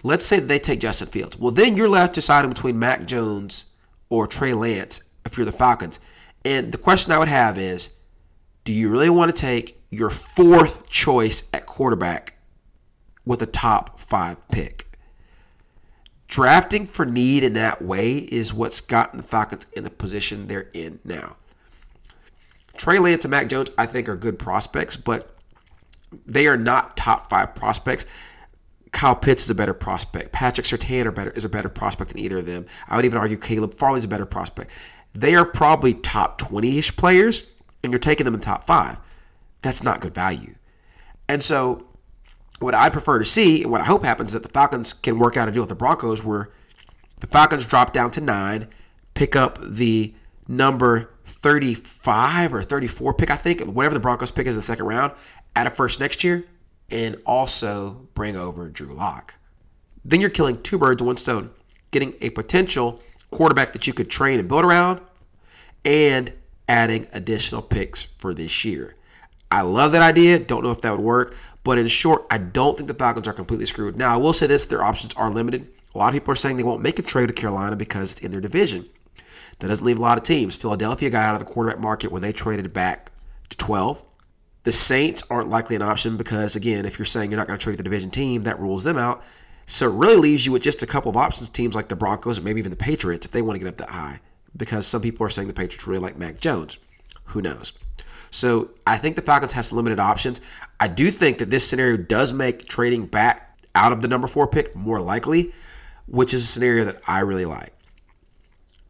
Let's 0.03 0.25
say 0.25 0.39
they 0.39 0.57
take 0.57 0.79
Justin 0.79 1.07
Fields. 1.07 1.37
Well, 1.37 1.51
then 1.51 1.77
you're 1.77 1.89
left 1.89 2.15
deciding 2.15 2.49
between 2.49 2.79
Mac 2.79 3.05
Jones 3.05 3.67
or 4.09 4.25
Trey 4.25 4.53
Lance 4.53 5.03
if 5.25 5.37
you're 5.37 5.45
the 5.45 5.51
Falcons. 5.51 5.99
And 6.43 6.71
the 6.71 6.77
question 6.77 7.11
I 7.11 7.19
would 7.19 7.27
have 7.27 7.59
is 7.59 7.91
do 8.63 8.71
you 8.71 8.89
really 8.89 9.09
want 9.09 9.33
to 9.33 9.39
take 9.39 9.81
your 9.89 10.09
fourth 10.09 10.87
choice 10.87 11.43
at 11.53 11.65
quarterback 11.65 12.35
with 13.25 13.41
a 13.41 13.47
top 13.47 13.99
five 13.99 14.37
pick? 14.49 14.97
Drafting 16.27 16.85
for 16.85 17.05
need 17.05 17.43
in 17.43 17.53
that 17.53 17.81
way 17.81 18.17
is 18.17 18.53
what's 18.53 18.79
gotten 18.79 19.17
the 19.17 19.23
Falcons 19.23 19.67
in 19.73 19.83
the 19.83 19.89
position 19.89 20.47
they're 20.47 20.69
in 20.73 20.99
now. 21.03 21.35
Trey 22.77 22.99
Lance 22.99 23.25
and 23.25 23.31
Mac 23.31 23.49
Jones, 23.49 23.69
I 23.77 23.85
think, 23.85 24.07
are 24.07 24.15
good 24.15 24.39
prospects, 24.39 24.95
but 24.95 25.35
they 26.25 26.47
are 26.47 26.57
not 26.57 26.95
top 26.95 27.29
five 27.29 27.53
prospects. 27.53 28.05
Kyle 28.91 29.15
Pitts 29.15 29.43
is 29.43 29.49
a 29.49 29.55
better 29.55 29.73
prospect. 29.73 30.31
Patrick 30.31 30.65
Surtain 30.65 31.13
better, 31.13 31.31
is 31.31 31.45
a 31.45 31.49
better 31.49 31.69
prospect 31.69 32.11
than 32.11 32.19
either 32.19 32.39
of 32.39 32.45
them. 32.45 32.65
I 32.87 32.95
would 32.95 33.05
even 33.05 33.17
argue 33.17 33.37
Caleb 33.37 33.73
Farley's 33.73 34.05
a 34.05 34.07
better 34.07 34.25
prospect. 34.25 34.71
They 35.13 35.35
are 35.35 35.45
probably 35.45 35.93
top 35.93 36.37
20 36.37 36.77
ish 36.77 36.95
players, 36.95 37.43
and 37.83 37.91
you're 37.91 37.99
taking 37.99 38.25
them 38.25 38.33
in 38.33 38.39
the 38.39 38.45
top 38.45 38.63
five. 38.63 38.99
That's 39.61 39.83
not 39.83 40.01
good 40.01 40.13
value. 40.13 40.55
And 41.27 41.43
so, 41.43 41.87
what 42.59 42.75
I 42.75 42.89
prefer 42.89 43.19
to 43.19 43.25
see, 43.25 43.63
and 43.63 43.71
what 43.71 43.81
I 43.81 43.85
hope 43.85 44.03
happens, 44.03 44.29
is 44.29 44.33
that 44.33 44.43
the 44.43 44.49
Falcons 44.49 44.93
can 44.93 45.17
work 45.17 45.37
out 45.37 45.47
a 45.47 45.51
deal 45.51 45.61
with 45.61 45.69
the 45.69 45.75
Broncos 45.75 46.23
where 46.23 46.51
the 47.19 47.27
Falcons 47.27 47.65
drop 47.65 47.93
down 47.93 48.11
to 48.11 48.21
nine, 48.21 48.67
pick 49.13 49.35
up 49.35 49.59
the 49.61 50.13
number 50.47 51.13
35 51.23 52.53
or 52.53 52.61
34 52.61 53.13
pick, 53.13 53.31
I 53.31 53.35
think, 53.35 53.61
whatever 53.65 53.93
the 53.93 53.99
Broncos 53.99 54.31
pick 54.31 54.47
is 54.47 54.55
in 54.55 54.59
the 54.59 54.63
second 54.63 54.85
round, 54.85 55.13
add 55.55 55.67
a 55.67 55.69
first 55.69 55.99
next 55.99 56.23
year, 56.23 56.45
and 56.89 57.15
also 57.25 58.07
bring 58.13 58.35
over 58.35 58.69
Drew 58.69 58.93
Lock. 58.93 59.35
Then 60.03 60.19
you're 60.19 60.29
killing 60.29 60.61
two 60.61 60.77
birds 60.77 61.01
with 61.01 61.07
one 61.07 61.17
stone, 61.17 61.51
getting 61.91 62.15
a 62.21 62.31
potential 62.31 62.99
quarterback 63.29 63.71
that 63.71 63.87
you 63.87 63.93
could 63.93 64.09
train 64.09 64.39
and 64.39 64.49
build 64.49 64.65
around, 64.65 65.01
and 65.85 66.33
adding 66.71 67.05
additional 67.11 67.61
picks 67.61 68.03
for 68.03 68.33
this 68.33 68.63
year. 68.63 68.95
I 69.51 69.59
love 69.59 69.91
that 69.91 70.01
idea. 70.01 70.39
Don't 70.39 70.63
know 70.63 70.71
if 70.71 70.79
that 70.81 70.91
would 70.91 71.01
work, 71.01 71.35
but 71.65 71.77
in 71.77 71.89
short, 71.89 72.25
I 72.31 72.37
don't 72.37 72.77
think 72.77 72.87
the 72.87 72.93
Falcons 72.93 73.27
are 73.27 73.33
completely 73.33 73.65
screwed. 73.65 73.97
Now, 73.97 74.13
I 74.13 74.17
will 74.17 74.31
say 74.31 74.47
this 74.47 74.63
their 74.63 74.81
options 74.81 75.13
are 75.15 75.29
limited. 75.29 75.67
A 75.93 75.97
lot 75.97 76.07
of 76.07 76.13
people 76.13 76.31
are 76.31 76.35
saying 76.35 76.55
they 76.55 76.63
won't 76.63 76.81
make 76.81 76.97
a 76.97 77.01
trade 77.01 77.27
to 77.27 77.33
Carolina 77.33 77.75
because 77.75 78.13
it's 78.13 78.21
in 78.21 78.31
their 78.31 78.39
division. 78.39 78.87
That 79.59 79.67
doesn't 79.67 79.85
leave 79.85 79.99
a 79.99 80.01
lot 80.01 80.17
of 80.17 80.23
teams. 80.23 80.55
Philadelphia 80.55 81.09
got 81.09 81.25
out 81.25 81.35
of 81.35 81.45
the 81.45 81.53
quarterback 81.53 81.81
market 81.81 82.09
when 82.09 82.21
they 82.21 82.31
traded 82.31 82.71
back 82.71 83.11
to 83.49 83.57
12. 83.57 84.07
The 84.63 84.71
Saints 84.71 85.23
aren't 85.29 85.49
likely 85.49 85.75
an 85.75 85.81
option 85.81 86.15
because, 86.15 86.55
again, 86.55 86.85
if 86.85 86.97
you're 86.97 87.05
saying 87.05 87.31
you're 87.31 87.37
not 87.37 87.47
going 87.47 87.59
to 87.59 87.63
trade 87.63 87.77
the 87.77 87.83
division 87.83 88.11
team, 88.11 88.43
that 88.43 88.59
rules 88.61 88.85
them 88.85 88.97
out. 88.97 89.21
So 89.65 89.87
it 89.87 89.97
really 89.97 90.15
leaves 90.15 90.45
you 90.45 90.53
with 90.53 90.61
just 90.61 90.81
a 90.81 90.87
couple 90.87 91.09
of 91.09 91.17
options, 91.17 91.49
teams 91.49 91.75
like 91.75 91.89
the 91.89 91.97
Broncos 91.97 92.39
or 92.39 92.43
maybe 92.43 92.59
even 92.59 92.71
the 92.71 92.77
Patriots 92.77 93.25
if 93.25 93.33
they 93.33 93.41
want 93.41 93.55
to 93.55 93.59
get 93.59 93.67
up 93.67 93.77
that 93.77 93.89
high. 93.89 94.21
Because 94.55 94.85
some 94.85 95.01
people 95.01 95.25
are 95.25 95.29
saying 95.29 95.47
the 95.47 95.53
Patriots 95.53 95.87
really 95.87 96.01
like 96.01 96.17
Mac 96.17 96.39
Jones. 96.39 96.77
Who 97.25 97.41
knows? 97.41 97.73
So 98.29 98.71
I 98.87 98.97
think 98.97 99.15
the 99.15 99.21
Falcons 99.21 99.53
have 99.53 99.65
some 99.65 99.77
limited 99.77 99.99
options. 99.99 100.41
I 100.79 100.87
do 100.87 101.11
think 101.11 101.37
that 101.39 101.49
this 101.49 101.67
scenario 101.67 101.97
does 101.97 102.33
make 102.33 102.65
trading 102.65 103.05
back 103.05 103.59
out 103.75 103.91
of 103.91 104.01
the 104.01 104.07
number 104.07 104.27
four 104.27 104.47
pick 104.47 104.75
more 104.75 104.99
likely, 104.99 105.53
which 106.07 106.33
is 106.33 106.43
a 106.43 106.47
scenario 106.47 106.85
that 106.85 107.01
I 107.07 107.19
really 107.19 107.45
like. 107.45 107.73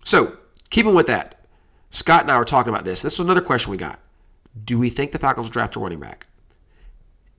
So, 0.03 0.37
keeping 0.69 0.95
with 0.95 1.07
that, 1.07 1.41
Scott 1.89 2.21
and 2.23 2.31
I 2.31 2.37
were 2.37 2.45
talking 2.45 2.71
about 2.71 2.85
this. 2.85 3.01
This 3.01 3.19
was 3.19 3.25
another 3.25 3.41
question 3.41 3.71
we 3.71 3.77
got. 3.77 3.99
Do 4.65 4.79
we 4.79 4.89
think 4.89 5.11
the 5.11 5.19
Falcons 5.19 5.49
draft 5.49 5.75
a 5.75 5.79
running 5.79 5.99
back? 5.99 6.27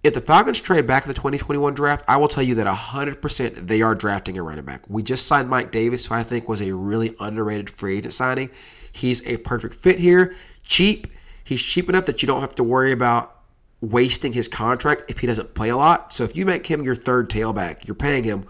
If 0.02 0.14
the 0.14 0.21
Falcons 0.21 0.61
trade 0.61 0.87
back 0.87 1.04
in 1.04 1.09
the 1.09 1.14
2021 1.14 1.75
draft, 1.75 2.04
I 2.09 2.16
will 2.16 2.26
tell 2.26 2.42
you 2.42 2.56
that 2.56 2.66
100% 2.66 3.54
they 3.54 3.82
are 3.82 3.94
drafting 3.94 4.37
a 4.37 4.42
running 4.42 4.64
back. 4.64 4.82
We 4.88 5.04
just 5.04 5.28
signed 5.28 5.49
Mike 5.49 5.71
Davis, 5.71 6.06
who 6.06 6.14
I 6.14 6.25
think 6.25 6.49
was 6.49 6.61
a 6.61 6.75
really 6.75 7.14
underrated 7.21 7.71
free 7.71 7.99
agent 7.99 8.12
signing. 8.12 8.50
He's 8.90 9.25
a 9.26 9.37
perfect 9.38 9.76
fit 9.76 10.00
here. 10.00 10.35
Cheap. 10.64 11.06
He's 11.44 11.62
cheap 11.62 11.88
enough 11.88 12.06
that 12.06 12.21
you 12.21 12.26
don't 12.26 12.40
have 12.40 12.56
to 12.56 12.64
worry 12.64 12.90
about 12.90 13.37
wasting 13.80 14.32
his 14.32 14.49
contract 14.49 15.04
if 15.09 15.21
he 15.21 15.26
doesn't 15.28 15.54
play 15.54 15.68
a 15.68 15.76
lot. 15.76 16.12
So 16.12 16.25
if 16.25 16.37
you 16.37 16.47
make 16.47 16.66
him 16.66 16.82
your 16.82 16.94
third 16.97 17.30
tailback, 17.30 17.87
you're 17.87 17.94
paying 17.94 18.25
him 18.25 18.44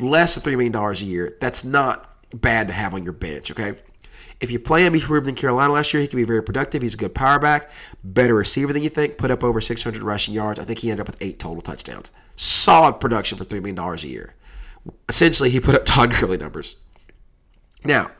less 0.00 0.34
than 0.34 0.52
$3 0.52 0.56
million 0.56 0.74
a 0.74 0.92
year. 1.04 1.36
That's 1.40 1.64
not 1.64 2.10
bad 2.34 2.66
to 2.68 2.72
have 2.74 2.92
on 2.92 3.04
your 3.04 3.12
bench, 3.12 3.52
okay? 3.52 3.74
If 4.40 4.50
you 4.50 4.58
play 4.58 4.84
him, 4.84 4.92
he 4.92 5.00
proved 5.00 5.26
in 5.28 5.34
Carolina 5.34 5.72
last 5.72 5.94
year, 5.94 6.00
he 6.00 6.06
can 6.06 6.18
be 6.18 6.24
very 6.24 6.42
productive. 6.42 6.82
He's 6.82 6.94
a 6.94 6.98
good 6.98 7.14
power 7.14 7.38
back, 7.38 7.70
better 8.04 8.34
receiver 8.34 8.72
than 8.72 8.82
you 8.82 8.90
think, 8.90 9.16
put 9.16 9.30
up 9.30 9.42
over 9.42 9.60
600 9.60 10.02
rushing 10.02 10.34
yards. 10.34 10.60
I 10.60 10.64
think 10.64 10.80
he 10.80 10.90
ended 10.90 11.00
up 11.00 11.06
with 11.06 11.22
eight 11.22 11.38
total 11.38 11.62
touchdowns. 11.62 12.12
Solid 12.36 13.00
production 13.00 13.38
for 13.38 13.44
$3 13.44 13.62
million 13.62 13.78
a 13.78 13.96
year. 14.06 14.34
Essentially, 15.08 15.48
he 15.48 15.58
put 15.58 15.74
up 15.74 15.84
Todd 15.86 16.10
Gurley 16.10 16.36
numbers. 16.36 16.76
Now, 17.84 18.10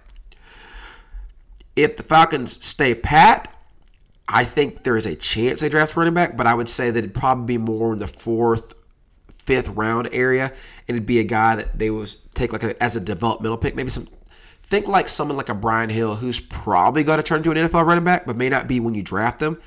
if 1.74 1.98
the 1.98 2.02
Falcons 2.02 2.64
stay 2.64 2.94
pat, 2.94 3.52
I 4.28 4.44
think 4.44 4.82
there 4.82 4.96
is 4.96 5.06
a 5.06 5.14
chance 5.14 5.60
they 5.60 5.68
draft 5.68 5.96
running 5.96 6.14
back, 6.14 6.36
but 6.36 6.46
I 6.46 6.54
would 6.54 6.68
say 6.68 6.90
that 6.90 6.98
it'd 6.98 7.14
probably 7.14 7.58
be 7.58 7.58
more 7.58 7.92
in 7.92 7.98
the 7.98 8.06
fourth, 8.06 8.74
fifth 9.30 9.68
round 9.70 10.08
area, 10.12 10.46
and 10.88 10.96
it'd 10.96 11.06
be 11.06 11.20
a 11.20 11.24
guy 11.24 11.56
that 11.56 11.78
they 11.78 11.90
would 11.90 12.12
take 12.34 12.52
like 12.52 12.62
a, 12.62 12.82
as 12.82 12.96
a 12.96 13.00
developmental 13.00 13.58
pick, 13.58 13.76
maybe 13.76 13.90
some 13.90 14.08
Think 14.66 14.88
like 14.88 15.06
someone 15.08 15.36
like 15.36 15.48
a 15.48 15.54
Brian 15.54 15.90
Hill 15.90 16.16
who's 16.16 16.40
probably 16.40 17.04
going 17.04 17.18
to 17.18 17.22
turn 17.22 17.38
into 17.38 17.52
an 17.52 17.56
NFL 17.56 17.86
running 17.86 18.02
back, 18.02 18.26
but 18.26 18.36
may 18.36 18.48
not 18.48 18.66
be 18.66 18.80
when 18.80 18.94
you 18.94 19.02
draft 19.02 19.38
them. 19.38 19.60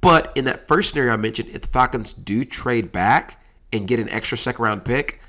But 0.00 0.32
in 0.34 0.46
that 0.46 0.66
first 0.66 0.90
scenario 0.90 1.12
I 1.12 1.16
mentioned, 1.16 1.50
if 1.50 1.60
the 1.60 1.68
Falcons 1.68 2.14
do 2.14 2.42
trade 2.44 2.90
back 2.90 3.42
and 3.70 3.86
get 3.86 4.00
an 4.00 4.08
extra 4.08 4.38
second 4.38 4.64
round 4.64 4.84
pick, 4.86 5.20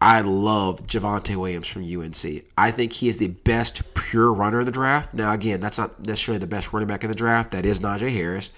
I 0.00 0.22
love 0.22 0.86
Javonte 0.88 1.36
Williams 1.36 1.68
from 1.68 1.84
UNC. 1.84 2.44
I 2.58 2.72
think 2.72 2.94
he 2.94 3.06
is 3.06 3.18
the 3.18 3.28
best 3.28 3.94
pure 3.94 4.32
runner 4.32 4.58
in 4.58 4.66
the 4.66 4.72
draft. 4.72 5.14
Now, 5.14 5.32
again, 5.32 5.60
that's 5.60 5.78
not 5.78 6.00
necessarily 6.00 6.38
the 6.38 6.46
best 6.48 6.72
running 6.72 6.88
back 6.88 7.04
in 7.04 7.10
the 7.10 7.14
draft. 7.14 7.52
That 7.52 7.64
is 7.64 7.78
Najee 7.78 8.10
Harris. 8.10 8.50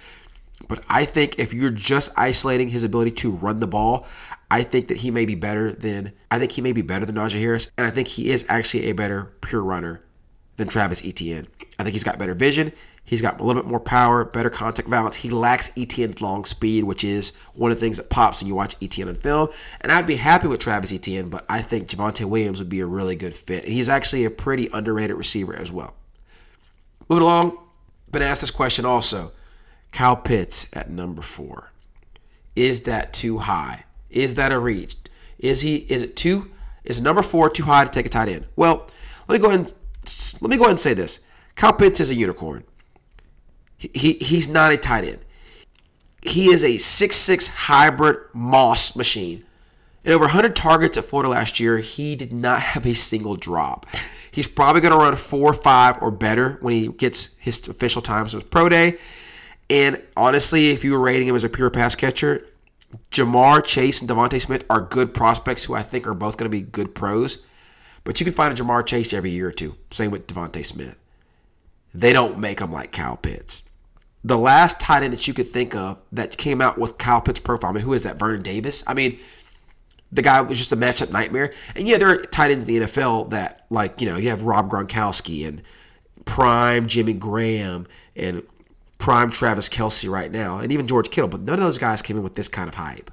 But 0.68 0.84
I 0.88 1.04
think 1.04 1.38
if 1.38 1.52
you're 1.52 1.70
just 1.70 2.16
isolating 2.16 2.68
his 2.68 2.84
ability 2.84 3.10
to 3.12 3.32
run 3.32 3.58
the 3.58 3.66
ball, 3.66 4.06
I 4.52 4.64
think 4.64 4.88
that 4.88 4.98
he 4.98 5.10
may 5.10 5.24
be 5.24 5.34
better 5.34 5.72
than 5.72 6.12
I 6.30 6.38
think 6.38 6.52
he 6.52 6.60
may 6.60 6.72
be 6.72 6.82
better 6.82 7.06
than 7.06 7.14
Najee 7.14 7.40
Harris, 7.40 7.70
and 7.78 7.86
I 7.86 7.90
think 7.90 8.06
he 8.06 8.28
is 8.28 8.44
actually 8.50 8.90
a 8.90 8.92
better 8.92 9.32
pure 9.40 9.62
runner 9.62 10.02
than 10.56 10.68
Travis 10.68 11.02
Etienne. 11.02 11.48
I 11.78 11.84
think 11.84 11.94
he's 11.94 12.04
got 12.04 12.18
better 12.18 12.34
vision. 12.34 12.70
He's 13.02 13.22
got 13.22 13.40
a 13.40 13.44
little 13.44 13.62
bit 13.62 13.70
more 13.70 13.80
power, 13.80 14.26
better 14.26 14.50
contact 14.50 14.90
balance. 14.90 15.16
He 15.16 15.30
lacks 15.30 15.70
Etienne's 15.74 16.20
long 16.20 16.44
speed, 16.44 16.84
which 16.84 17.02
is 17.02 17.32
one 17.54 17.70
of 17.70 17.78
the 17.78 17.80
things 17.80 17.96
that 17.96 18.10
pops 18.10 18.42
when 18.42 18.46
you 18.48 18.54
watch 18.54 18.76
Etienne 18.82 19.08
on 19.08 19.14
film. 19.14 19.48
And 19.80 19.90
I'd 19.90 20.06
be 20.06 20.16
happy 20.16 20.48
with 20.48 20.60
Travis 20.60 20.92
Etienne, 20.92 21.30
but 21.30 21.46
I 21.48 21.62
think 21.62 21.88
Javonte 21.88 22.26
Williams 22.26 22.58
would 22.58 22.68
be 22.68 22.80
a 22.80 22.86
really 22.86 23.16
good 23.16 23.34
fit. 23.34 23.64
And 23.64 23.72
he's 23.72 23.88
actually 23.88 24.26
a 24.26 24.30
pretty 24.30 24.68
underrated 24.74 25.16
receiver 25.16 25.56
as 25.56 25.72
well. 25.72 25.94
Moving 27.08 27.22
along, 27.22 27.56
been 28.10 28.20
asked 28.20 28.42
this 28.42 28.50
question 28.50 28.84
also. 28.84 29.32
Kyle 29.92 30.14
Pitts 30.14 30.68
at 30.74 30.90
number 30.90 31.22
four. 31.22 31.72
Is 32.54 32.82
that 32.82 33.14
too 33.14 33.38
high? 33.38 33.86
Is 34.12 34.34
that 34.34 34.52
a 34.52 34.58
reach? 34.58 34.96
Is 35.38 35.60
he? 35.60 35.76
Is 35.88 36.02
it 36.02 36.16
too? 36.16 36.50
Is 36.84 37.00
number 37.00 37.22
four 37.22 37.48
too 37.50 37.64
high 37.64 37.84
to 37.84 37.90
take 37.90 38.06
a 38.06 38.08
tight 38.08 38.28
end? 38.28 38.46
Well, 38.56 38.88
let 39.28 39.36
me 39.36 39.38
go 39.38 39.48
ahead 39.48 39.60
and 39.60 39.74
let 40.40 40.50
me 40.50 40.56
go 40.56 40.64
ahead 40.64 40.72
and 40.72 40.80
say 40.80 40.94
this. 40.94 41.20
Kyle 41.54 41.72
Pitts 41.72 42.00
is 42.00 42.10
a 42.10 42.14
unicorn. 42.14 42.64
He, 43.76 43.90
he 43.94 44.12
he's 44.14 44.48
not 44.48 44.72
a 44.72 44.76
tight 44.76 45.04
end. 45.04 45.18
He 46.22 46.46
is 46.50 46.64
a 46.64 46.78
six-six 46.78 47.48
hybrid 47.48 48.16
moss 48.32 48.94
machine. 48.94 49.42
In 50.04 50.12
over 50.12 50.24
100 50.24 50.56
targets 50.56 50.98
at 50.98 51.04
Florida 51.04 51.30
last 51.30 51.60
year, 51.60 51.78
he 51.78 52.16
did 52.16 52.32
not 52.32 52.60
have 52.72 52.86
a 52.86 52.94
single 52.94 53.36
drop. 53.36 53.86
He's 54.30 54.46
probably 54.46 54.80
going 54.80 54.92
to 54.92 54.98
run 54.98 55.14
four, 55.14 55.52
five, 55.52 56.00
or 56.00 56.10
better 56.10 56.58
when 56.60 56.74
he 56.74 56.88
gets 56.88 57.36
his 57.38 57.68
official 57.68 58.02
times 58.02 58.34
with 58.34 58.50
pro 58.50 58.68
day. 58.68 58.98
And 59.68 60.02
honestly, 60.16 60.70
if 60.70 60.84
you 60.84 60.92
were 60.92 61.00
rating 61.00 61.28
him 61.28 61.34
as 61.34 61.44
a 61.44 61.48
pure 61.48 61.70
pass 61.70 61.94
catcher, 61.94 62.46
Ja'Marr 63.10 63.64
Chase 63.64 64.00
and 64.00 64.08
DeVonta 64.08 64.40
Smith 64.40 64.66
are 64.70 64.80
good 64.80 65.14
prospects 65.14 65.64
who 65.64 65.74
I 65.74 65.82
think 65.82 66.06
are 66.06 66.14
both 66.14 66.36
going 66.36 66.50
to 66.50 66.56
be 66.56 66.62
good 66.62 66.94
pros. 66.94 67.44
But 68.04 68.20
you 68.20 68.24
can 68.24 68.34
find 68.34 68.52
a 68.52 68.62
Ja'Marr 68.62 68.84
Chase 68.86 69.12
every 69.12 69.30
year 69.30 69.48
or 69.48 69.52
two. 69.52 69.76
Same 69.90 70.10
with 70.10 70.26
DeVonta 70.26 70.64
Smith. 70.64 70.96
They 71.94 72.12
don't 72.12 72.38
make 72.38 72.58
them 72.58 72.72
like 72.72 72.92
Kyle 72.92 73.16
Pitts. 73.16 73.62
The 74.24 74.38
last 74.38 74.80
tight 74.80 75.02
end 75.02 75.12
that 75.12 75.26
you 75.26 75.34
could 75.34 75.48
think 75.48 75.74
of 75.74 75.98
that 76.12 76.36
came 76.36 76.60
out 76.60 76.78
with 76.78 76.96
Kyle 76.96 77.20
Pitts' 77.20 77.40
profile, 77.40 77.70
I 77.70 77.74
mean, 77.74 77.82
who 77.82 77.92
is 77.92 78.04
that? 78.04 78.18
Vernon 78.18 78.42
Davis? 78.42 78.84
I 78.86 78.94
mean, 78.94 79.18
the 80.12 80.22
guy 80.22 80.40
was 80.42 80.58
just 80.58 80.72
a 80.72 80.76
matchup 80.76 81.10
nightmare. 81.10 81.52
And 81.74 81.88
yeah, 81.88 81.98
there 81.98 82.08
are 82.08 82.22
tight 82.22 82.50
ends 82.50 82.64
in 82.64 82.68
the 82.68 82.86
NFL 82.86 83.30
that, 83.30 83.66
like, 83.68 84.00
you 84.00 84.06
know, 84.06 84.16
you 84.16 84.28
have 84.28 84.44
Rob 84.44 84.70
Gronkowski 84.70 85.46
and 85.46 85.62
prime 86.24 86.86
Jimmy 86.86 87.14
Graham 87.14 87.86
and 88.14 88.42
prime 89.02 89.32
Travis 89.32 89.68
Kelce 89.68 90.08
right 90.08 90.30
now, 90.30 90.58
and 90.58 90.70
even 90.70 90.86
George 90.86 91.10
Kittle, 91.10 91.28
but 91.28 91.40
none 91.40 91.58
of 91.58 91.64
those 91.64 91.76
guys 91.76 92.02
came 92.02 92.16
in 92.16 92.22
with 92.22 92.34
this 92.34 92.46
kind 92.46 92.68
of 92.68 92.76
hype. 92.76 93.10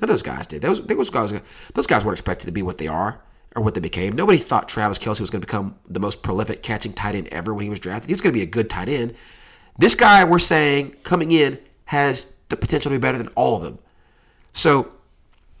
None 0.00 0.08
of 0.08 0.08
those 0.08 0.22
guys 0.22 0.48
did. 0.48 0.60
Those, 0.60 0.84
those 0.84 1.08
guys, 1.08 1.32
those 1.72 1.86
guys 1.86 2.04
weren't 2.04 2.18
expected 2.18 2.46
to 2.46 2.52
be 2.52 2.62
what 2.62 2.78
they 2.78 2.88
are 2.88 3.22
or 3.54 3.62
what 3.62 3.74
they 3.74 3.80
became. 3.80 4.16
Nobody 4.16 4.38
thought 4.38 4.68
Travis 4.68 4.98
Kelce 4.98 5.20
was 5.20 5.30
going 5.30 5.40
to 5.40 5.46
become 5.46 5.76
the 5.88 6.00
most 6.00 6.24
prolific 6.24 6.64
catching 6.64 6.92
tight 6.92 7.14
end 7.14 7.28
ever 7.28 7.54
when 7.54 7.62
he 7.62 7.70
was 7.70 7.78
drafted. 7.78 8.08
He 8.08 8.12
was 8.12 8.20
going 8.20 8.32
to 8.32 8.36
be 8.36 8.42
a 8.42 8.46
good 8.46 8.68
tight 8.68 8.88
end. 8.88 9.14
This 9.78 9.94
guy, 9.94 10.24
we're 10.24 10.40
saying, 10.40 10.96
coming 11.04 11.30
in, 11.30 11.60
has 11.84 12.34
the 12.48 12.56
potential 12.56 12.90
to 12.90 12.98
be 12.98 13.00
better 13.00 13.18
than 13.18 13.28
all 13.36 13.56
of 13.56 13.62
them. 13.62 13.78
So 14.52 14.90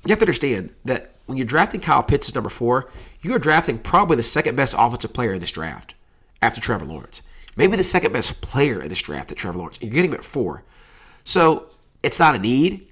you 0.04 0.08
have 0.08 0.18
to 0.18 0.24
understand 0.24 0.74
that 0.84 1.14
when 1.26 1.38
you're 1.38 1.46
drafting 1.46 1.80
Kyle 1.80 2.02
Pitts 2.02 2.28
as 2.28 2.34
number 2.34 2.50
four, 2.50 2.90
you 3.22 3.32
are 3.36 3.38
drafting 3.38 3.78
probably 3.78 4.16
the 4.16 4.24
second 4.24 4.56
best 4.56 4.74
offensive 4.76 5.12
player 5.12 5.32
in 5.32 5.38
this 5.38 5.52
draft 5.52 5.94
after 6.42 6.60
Trevor 6.60 6.86
Lawrence 6.86 7.22
maybe 7.56 7.76
the 7.76 7.82
second 7.82 8.12
best 8.12 8.40
player 8.40 8.80
in 8.82 8.88
this 8.88 9.02
draft 9.02 9.30
at 9.32 9.38
Trevor 9.38 9.58
Lawrence. 9.58 9.78
You're 9.80 9.92
getting 9.92 10.10
him 10.10 10.16
at 10.16 10.24
four. 10.24 10.64
So 11.24 11.66
it's 12.02 12.18
not 12.18 12.34
a 12.34 12.38
need. 12.38 12.86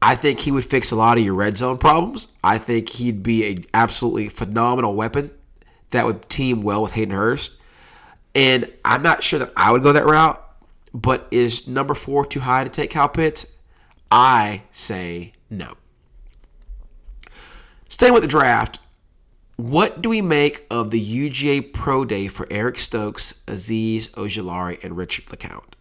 I 0.00 0.14
think 0.14 0.40
he 0.40 0.52
would 0.52 0.64
fix 0.64 0.90
a 0.90 0.96
lot 0.96 1.18
of 1.18 1.24
your 1.24 1.34
red 1.34 1.56
zone 1.56 1.78
problems. 1.78 2.28
I 2.44 2.58
think 2.58 2.88
he'd 2.90 3.22
be 3.22 3.50
an 3.50 3.64
absolutely 3.74 4.28
phenomenal 4.28 4.94
weapon 4.94 5.30
that 5.90 6.06
would 6.06 6.28
team 6.28 6.62
well 6.62 6.82
with 6.82 6.92
Hayden 6.92 7.14
Hurst. 7.14 7.56
And 8.34 8.70
I'm 8.84 9.02
not 9.02 9.22
sure 9.22 9.38
that 9.38 9.52
I 9.56 9.72
would 9.72 9.82
go 9.82 9.92
that 9.92 10.04
route, 10.04 10.42
but 10.92 11.26
is 11.30 11.66
number 11.66 11.94
four 11.94 12.24
too 12.24 12.40
high 12.40 12.64
to 12.64 12.70
take 12.70 12.90
Cal 12.90 13.08
Pitts? 13.08 13.56
I 14.10 14.62
say 14.72 15.32
no. 15.50 15.74
Staying 17.88 18.12
with 18.12 18.22
the 18.22 18.28
draft, 18.28 18.78
what 19.56 20.02
do 20.02 20.10
we 20.10 20.20
make 20.20 20.66
of 20.70 20.90
the 20.90 21.00
UGA 21.00 21.72
Pro 21.72 22.04
Day 22.04 22.28
for 22.28 22.46
Eric 22.50 22.78
Stokes, 22.78 23.42
Azeez 23.46 24.10
Ojulari, 24.10 24.82
and 24.84 24.96
Richard 24.96 25.26
LeCounte? 25.26 25.72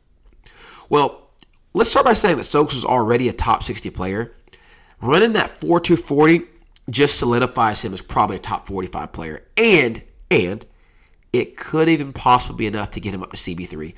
Well, 0.90 1.30
let's 1.74 1.90
start 1.90 2.06
by 2.06 2.14
saying 2.14 2.38
that 2.38 2.46
Stokes 2.46 2.76
was 2.76 2.86
already 2.86 3.28
a 3.28 3.34
top 3.34 3.64
60 3.64 3.90
player. 3.90 4.34
Running 5.02 5.34
that 5.34 5.60
4-2-40 5.60 6.48
just 6.90 7.20
solidifies 7.20 7.84
him 7.84 7.94
as 7.94 8.02
probably 8.02 8.38
a 8.38 8.40
top 8.40 8.68
45 8.68 9.12
player. 9.12 9.44
And, 9.58 10.02
and, 10.32 10.66
it 11.34 11.58
could 11.58 11.90
even 11.90 12.14
possibly 12.14 12.56
be 12.56 12.68
enough 12.68 12.92
to 12.92 13.02
get 13.02 13.14
him 13.14 13.22
up 13.22 13.32
to 13.32 13.36
CB3. 13.36 13.94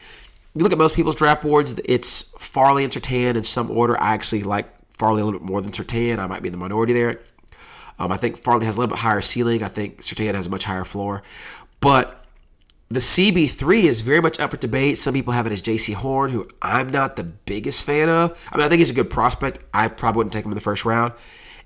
You 0.56 0.64
look 0.64 0.72
at 0.72 0.78
most 0.80 0.96
people's 0.96 1.14
draft 1.14 1.44
boards, 1.44 1.80
it's 1.86 2.34
Farley 2.40 2.84
and 2.84 2.92
Surtain 2.92 3.36
in 3.36 3.44
some 3.44 3.70
order. 3.70 4.00
I 4.02 4.16
actually 4.16 4.42
like 4.42 4.66
Farley 4.90 5.22
a 5.22 5.26
little 5.26 5.40
bit 5.40 5.48
more 5.48 5.62
than 5.62 5.72
Surtain. 5.72 6.18
I 6.18 6.26
might 6.26 6.42
be 6.42 6.48
in 6.48 6.52
the 6.52 6.58
minority 6.58 6.94
there. 6.94 7.20
Um, 8.00 8.12
I 8.12 8.18
think 8.18 8.38
Farley 8.38 8.66
has 8.66 8.78
a 8.78 8.80
little 8.80 8.96
bit 8.96 9.02
higher 9.02 9.22
ceiling. 9.22 9.64
I 9.64 9.68
think 9.68 10.02
Surtain 10.02 10.36
has 10.36 10.48
a 10.48 10.50
much 10.50 10.64
higher 10.64 10.86
floor. 10.86 11.24
But 11.80 12.26
the 12.90 13.00
CB3 13.00 13.84
is 13.84 14.02
very 14.02 14.22
much 14.22 14.40
up 14.40 14.52
for 14.52 14.58
debate. 14.58 14.98
Some 14.98 15.14
people 15.14 15.34
have 15.34 15.46
it 15.46 15.52
as 15.52 15.62
Jaycee 15.62 15.94
Horn, 15.94 16.32
who 16.32 16.48
I'm 16.62 16.92
not 16.92 17.16
the 17.16 17.24
biggest 17.24 17.84
fan 17.84 18.08
of. 18.08 18.38
I 18.52 18.58
mean, 18.58 18.66
I 18.66 18.70
think 18.70 18.80
he's 18.80 18.92
a 18.92 18.96
good 18.96 19.10
prospect. 19.10 19.60
I 19.74 19.88
probably 19.88 20.20
wouldn't 20.20 20.34
take 20.34 20.46
him 20.46 20.52
in 20.52 20.56
the 20.56 20.62
first 20.62 20.86
round. 20.86 21.14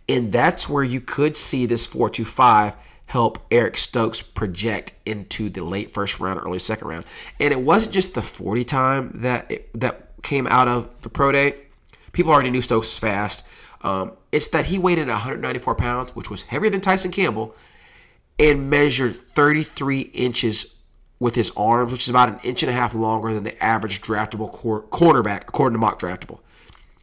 And 0.09 0.31
that's 0.31 0.67
where 0.67 0.83
you 0.83 0.99
could 0.99 1.37
see 1.37 1.65
this 1.65 1.85
425 1.85 2.75
help 3.05 3.39
Eric 3.51 3.77
Stokes 3.77 4.21
project 4.21 4.93
into 5.05 5.49
the 5.49 5.63
late 5.63 5.91
first 5.91 6.19
round, 6.19 6.39
or 6.39 6.43
early 6.43 6.59
second 6.59 6.87
round. 6.87 7.05
And 7.39 7.51
it 7.51 7.59
wasn't 7.59 7.93
just 7.93 8.13
the 8.13 8.21
40 8.21 8.63
time 8.63 9.11
that 9.15 9.51
it, 9.51 9.79
that 9.79 10.21
came 10.23 10.47
out 10.47 10.67
of 10.67 10.89
the 11.01 11.09
pro 11.09 11.31
day. 11.31 11.55
People 12.13 12.31
already 12.31 12.49
knew 12.49 12.61
Stokes 12.61 12.97
fast. 12.97 13.43
Um, 13.83 14.13
it's 14.31 14.47
that 14.49 14.65
he 14.65 14.77
weighed 14.77 14.99
in 14.99 15.09
at 15.09 15.13
194 15.13 15.75
pounds, 15.75 16.15
which 16.15 16.29
was 16.29 16.43
heavier 16.43 16.69
than 16.69 16.81
Tyson 16.81 17.11
Campbell, 17.11 17.55
and 18.39 18.69
measured 18.69 19.15
33 19.15 20.01
inches 20.01 20.75
with 21.19 21.35
his 21.35 21.51
arms, 21.55 21.91
which 21.91 22.03
is 22.03 22.09
about 22.09 22.29
an 22.29 22.39
inch 22.43 22.63
and 22.63 22.69
a 22.69 22.73
half 22.73 22.93
longer 22.95 23.33
than 23.33 23.43
the 23.43 23.63
average 23.63 24.01
draftable 24.01 24.51
cornerback, 24.89 25.41
according 25.43 25.73
to 25.73 25.79
mock 25.79 25.99
draftable. 25.99 26.39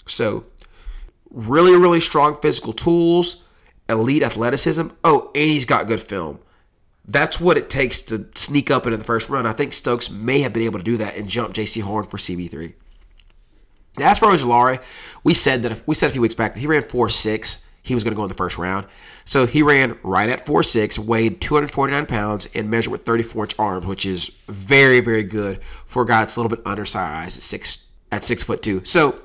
So, 0.06 0.44
really, 1.30 1.76
really 1.76 2.00
strong 2.00 2.36
physical 2.40 2.72
tools, 2.72 3.44
elite 3.88 4.22
athleticism. 4.22 4.88
Oh, 5.04 5.30
and 5.34 5.44
he's 5.44 5.64
got 5.64 5.86
good 5.86 6.00
film. 6.00 6.40
that's 7.06 7.40
what 7.40 7.56
it 7.56 7.70
takes 7.70 8.02
to 8.02 8.26
sneak 8.34 8.70
up 8.70 8.84
into 8.86 8.96
the 8.98 9.04
first 9.04 9.30
round. 9.30 9.48
I 9.48 9.52
think 9.52 9.72
Stokes 9.72 10.10
may 10.10 10.40
have 10.40 10.52
been 10.52 10.64
able 10.64 10.78
to 10.78 10.84
do 10.84 10.98
that 10.98 11.16
and 11.16 11.26
jump 11.26 11.54
Jaycee 11.54 11.82
Horn 11.82 12.04
for 12.04 12.18
CB3. 12.18 12.74
As 14.02 14.18
for 14.18 14.26
Ojulari, 14.26 14.82
we 15.24 15.34
said 15.34 15.62
that 15.62 15.82
we 15.86 15.94
said 15.94 16.08
a 16.08 16.12
few 16.12 16.22
weeks 16.22 16.34
back 16.34 16.54
that 16.54 16.60
he 16.60 16.66
ran 16.66 16.82
four 16.82 17.08
six, 17.08 17.68
he 17.82 17.94
was 17.94 18.04
going 18.04 18.12
to 18.12 18.16
go 18.16 18.22
in 18.22 18.28
the 18.28 18.34
first 18.34 18.58
round. 18.58 18.86
So 19.24 19.46
he 19.46 19.62
ran 19.62 19.98
right 20.02 20.28
at 20.28 20.44
four 20.44 20.62
six, 20.62 20.98
weighed 20.98 21.40
249 21.40 22.06
pounds, 22.06 22.48
and 22.54 22.70
measured 22.70 22.92
with 22.92 23.02
34 23.02 23.44
inch 23.44 23.54
arms, 23.58 23.86
which 23.86 24.06
is 24.06 24.30
very 24.46 25.00
very 25.00 25.22
good 25.22 25.62
for 25.62 26.02
a 26.02 26.06
guy 26.06 26.20
that's 26.20 26.36
a 26.36 26.40
little 26.40 26.56
bit 26.56 26.66
undersized 26.66 27.36
at 27.36 27.42
six 27.42 27.84
at 28.10 28.24
six 28.24 28.44
foot 28.44 28.62
two. 28.62 28.84
So 28.84 29.18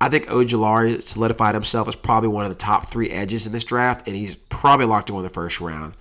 I 0.00 0.08
think 0.08 0.26
Ojulari 0.26 1.00
solidified 1.00 1.54
himself 1.54 1.88
as 1.88 1.96
probably 1.96 2.28
one 2.28 2.44
of 2.44 2.50
the 2.50 2.56
top 2.56 2.86
three 2.86 3.10
edges 3.10 3.46
in 3.46 3.52
this 3.52 3.64
draft, 3.64 4.06
and 4.06 4.16
he's 4.16 4.34
probably 4.34 4.86
locked 4.86 5.06
to 5.08 5.14
win 5.14 5.22
the 5.24 5.30
first 5.30 5.60
round. 5.60 5.94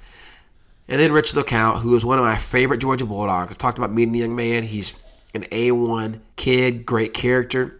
And 0.87 0.99
then 0.99 1.11
Rich 1.11 1.33
LeCounte, 1.33 1.79
who 1.79 1.95
is 1.95 2.05
one 2.05 2.19
of 2.19 2.25
my 2.25 2.35
favorite 2.35 2.79
Georgia 2.79 3.05
Bulldogs. 3.05 3.51
I 3.51 3.55
talked 3.55 3.77
about 3.77 3.91
meeting 3.91 4.11
the 4.11 4.19
young 4.19 4.35
man. 4.35 4.63
He's 4.63 5.01
an 5.33 5.43
A1 5.43 6.19
kid, 6.35 6.85
great 6.85 7.13
character. 7.13 7.79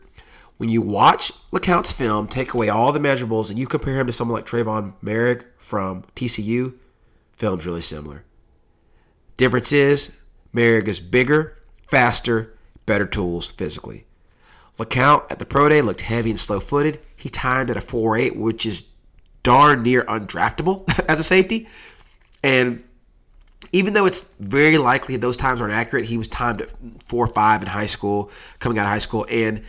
When 0.58 0.70
you 0.70 0.82
watch 0.82 1.32
LeCounte's 1.52 1.92
film, 1.92 2.28
take 2.28 2.54
away 2.54 2.70
all 2.70 2.92
the 2.92 3.00
measurables, 3.00 3.50
and 3.50 3.60
you 3.60 3.68
compare 3.68 4.00
him 4.00 4.08
to 4.08 4.14
someone 4.14 4.36
like 4.36 4.46
Trevon 4.46 4.94
Moehrig 5.04 5.44
from 5.58 6.04
TCU, 6.16 6.74
film's 7.34 7.68
really 7.68 7.82
similar. 7.82 8.24
Difference 9.38 9.74
is, 9.74 10.16
Moehrig 10.54 10.88
is 10.88 11.02
bigger, 11.02 11.58
faster, 11.82 12.56
better 12.86 13.06
tools 13.06 13.52
physically. 13.52 14.06
LeCounte 14.80 15.30
at 15.30 15.40
the 15.40 15.46
Pro 15.46 15.70
Day 15.70 15.82
looked 15.82 16.02
heavy 16.02 16.30
and 16.30 16.40
slow 16.40 16.60
footed. 16.60 17.00
He 17.16 17.30
timed 17.30 17.70
at 17.70 17.78
a 17.78 17.82
4.8, 17.82 18.36
which 18.38 18.66
is 18.66 18.86
darn 19.44 19.84
near 19.84 20.04
undraftable 20.04 20.88
as 21.10 21.20
a 21.20 21.24
safety. 21.24 21.68
And 22.44 22.84
even 23.72 23.94
though 23.94 24.06
it's 24.06 24.34
very 24.40 24.78
likely 24.78 25.16
those 25.18 25.38
times 25.38 25.62
aren't 25.62 25.74
accurate, 25.74 26.06
he 26.06 26.18
was 26.18 26.28
timed 26.28 26.62
at 26.62 26.70
4.5 26.70 27.62
in 27.62 27.68
high 27.68 27.86
school, 27.86 28.32
coming 28.60 28.78
out 28.78 28.84
of 28.84 28.90
high 28.90 29.00
school. 29.00 29.26
And 29.30 29.64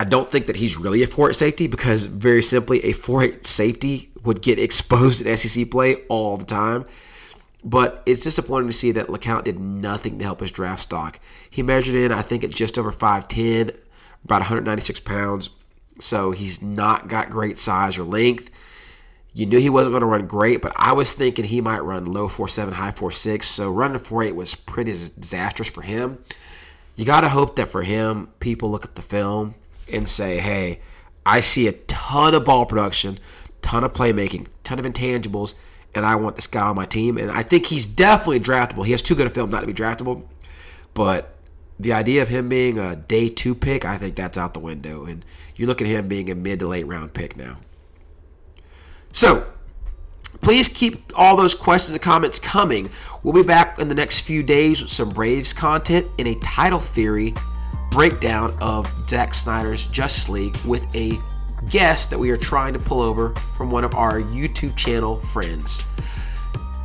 I 0.00 0.04
don't 0.04 0.30
think 0.30 0.46
that 0.46 0.56
he's 0.56 0.76
really 0.76 1.02
a 1.02 1.06
4.8 1.06 1.34
safety 1.34 1.66
because, 1.66 2.06
very 2.06 2.42
simply, 2.42 2.84
a 2.84 2.92
4.8 2.92 3.46
safety 3.46 4.10
would 4.24 4.42
get 4.42 4.58
exposed 4.58 5.24
in 5.24 5.36
SEC 5.36 5.70
play 5.70 5.96
all 6.08 6.36
the 6.36 6.44
time. 6.44 6.84
But 7.62 8.02
it's 8.04 8.22
disappointing 8.22 8.68
to 8.68 8.76
see 8.76 8.92
that 8.92 9.06
LeCounte 9.06 9.44
did 9.44 9.58
nothing 9.58 10.18
to 10.18 10.24
help 10.24 10.40
his 10.40 10.50
draft 10.50 10.82
stock. 10.82 11.20
He 11.48 11.62
measured 11.62 11.94
in, 11.94 12.12
I 12.12 12.22
think, 12.22 12.44
at 12.44 12.50
just 12.50 12.78
over 12.78 12.92
5'10, 12.92 13.74
about 14.24 14.40
196 14.40 15.00
pounds. 15.00 15.50
So 16.00 16.32
he's 16.32 16.60
not 16.60 17.08
got 17.08 17.30
great 17.30 17.58
size 17.58 17.96
or 17.96 18.02
length. 18.02 18.50
You 19.32 19.46
knew 19.46 19.58
he 19.58 19.70
wasn't 19.70 19.92
going 19.92 20.02
to 20.02 20.06
run 20.06 20.26
great, 20.26 20.60
but 20.60 20.72
I 20.76 20.92
was 20.92 21.12
thinking 21.12 21.44
he 21.44 21.60
might 21.60 21.80
run 21.80 22.04
low 22.04 22.28
4.7, 22.28 22.72
high 22.72 22.90
4.6. 22.90 23.44
So 23.44 23.70
running 23.70 23.98
4.8 23.98 24.34
was 24.34 24.54
pretty 24.54 24.90
disastrous 24.92 25.68
for 25.68 25.82
him. 25.82 26.18
You 26.96 27.04
got 27.04 27.22
to 27.22 27.28
hope 27.28 27.56
that 27.56 27.68
for 27.68 27.82
him, 27.82 28.28
people 28.40 28.70
look 28.70 28.84
at 28.84 28.94
the 28.94 29.02
film 29.02 29.54
and 29.92 30.08
say, 30.08 30.38
hey, 30.38 30.80
I 31.26 31.40
see 31.40 31.68
a 31.68 31.72
ton 31.72 32.34
of 32.34 32.44
ball 32.44 32.66
production, 32.66 33.18
ton 33.62 33.84
of 33.84 33.92
playmaking, 33.92 34.46
ton 34.62 34.78
of 34.78 34.84
intangibles, 34.84 35.54
and 35.94 36.04
I 36.04 36.16
want 36.16 36.36
this 36.36 36.46
guy 36.46 36.62
on 36.62 36.76
my 36.76 36.86
team. 36.86 37.16
And 37.16 37.30
I 37.30 37.42
think 37.42 37.66
he's 37.66 37.86
definitely 37.86 38.40
draftable. 38.40 38.84
He 38.84 38.92
has 38.92 39.02
too 39.02 39.14
good 39.14 39.26
a 39.26 39.30
film 39.30 39.50
not 39.50 39.60
to 39.60 39.66
be 39.66 39.74
draftable. 39.74 40.24
But 40.92 41.34
the 41.78 41.92
idea 41.92 42.22
of 42.22 42.28
him 42.28 42.48
being 42.48 42.78
a 42.78 42.96
day 42.96 43.28
two 43.28 43.54
pick, 43.54 43.84
I 43.84 43.96
think 43.96 44.16
that's 44.16 44.38
out 44.38 44.54
the 44.54 44.60
window. 44.60 45.04
And 45.04 45.24
you 45.56 45.66
look 45.66 45.80
at 45.80 45.86
him 45.86 46.08
being 46.08 46.30
a 46.30 46.34
mid 46.34 46.60
to 46.60 46.68
late 46.68 46.86
round 46.86 47.14
pick 47.14 47.36
now. 47.36 47.58
So, 49.12 49.46
please 50.40 50.68
keep 50.68 51.12
all 51.16 51.36
those 51.36 51.54
questions 51.54 51.94
and 51.94 52.02
comments 52.02 52.38
coming. 52.38 52.90
We'll 53.22 53.32
be 53.32 53.42
back 53.42 53.78
in 53.78 53.88
the 53.88 53.94
next 53.94 54.20
few 54.20 54.42
days 54.42 54.82
with 54.82 54.90
some 54.90 55.10
Braves 55.10 55.52
content 55.52 56.06
in 56.18 56.26
a 56.26 56.34
title 56.40 56.80
theory 56.80 57.34
breakdown 57.94 58.52
of 58.60 58.92
Zack 59.08 59.32
Snyder's 59.32 59.86
Justice 59.86 60.28
League 60.28 60.56
with 60.64 60.84
a 60.96 61.16
guest 61.70 62.10
that 62.10 62.18
we 62.18 62.28
are 62.30 62.36
trying 62.36 62.72
to 62.72 62.78
pull 62.80 63.00
over 63.00 63.28
from 63.56 63.70
one 63.70 63.84
of 63.84 63.94
our 63.94 64.20
YouTube 64.20 64.74
channel 64.74 65.14
friends. 65.14 65.86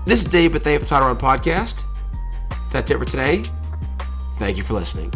This 0.06 0.24
is 0.24 0.30
Dave 0.30 0.52
Bethea 0.52 0.76
of 0.76 0.84
the 0.84 0.88
Title 0.88 1.16
Podcast. 1.16 1.84
That's 2.72 2.92
it 2.92 3.00
for 3.00 3.06
today. 3.06 3.42
Thank 4.36 4.58
you 4.58 4.64
for 4.64 4.76
listening. 4.76 5.12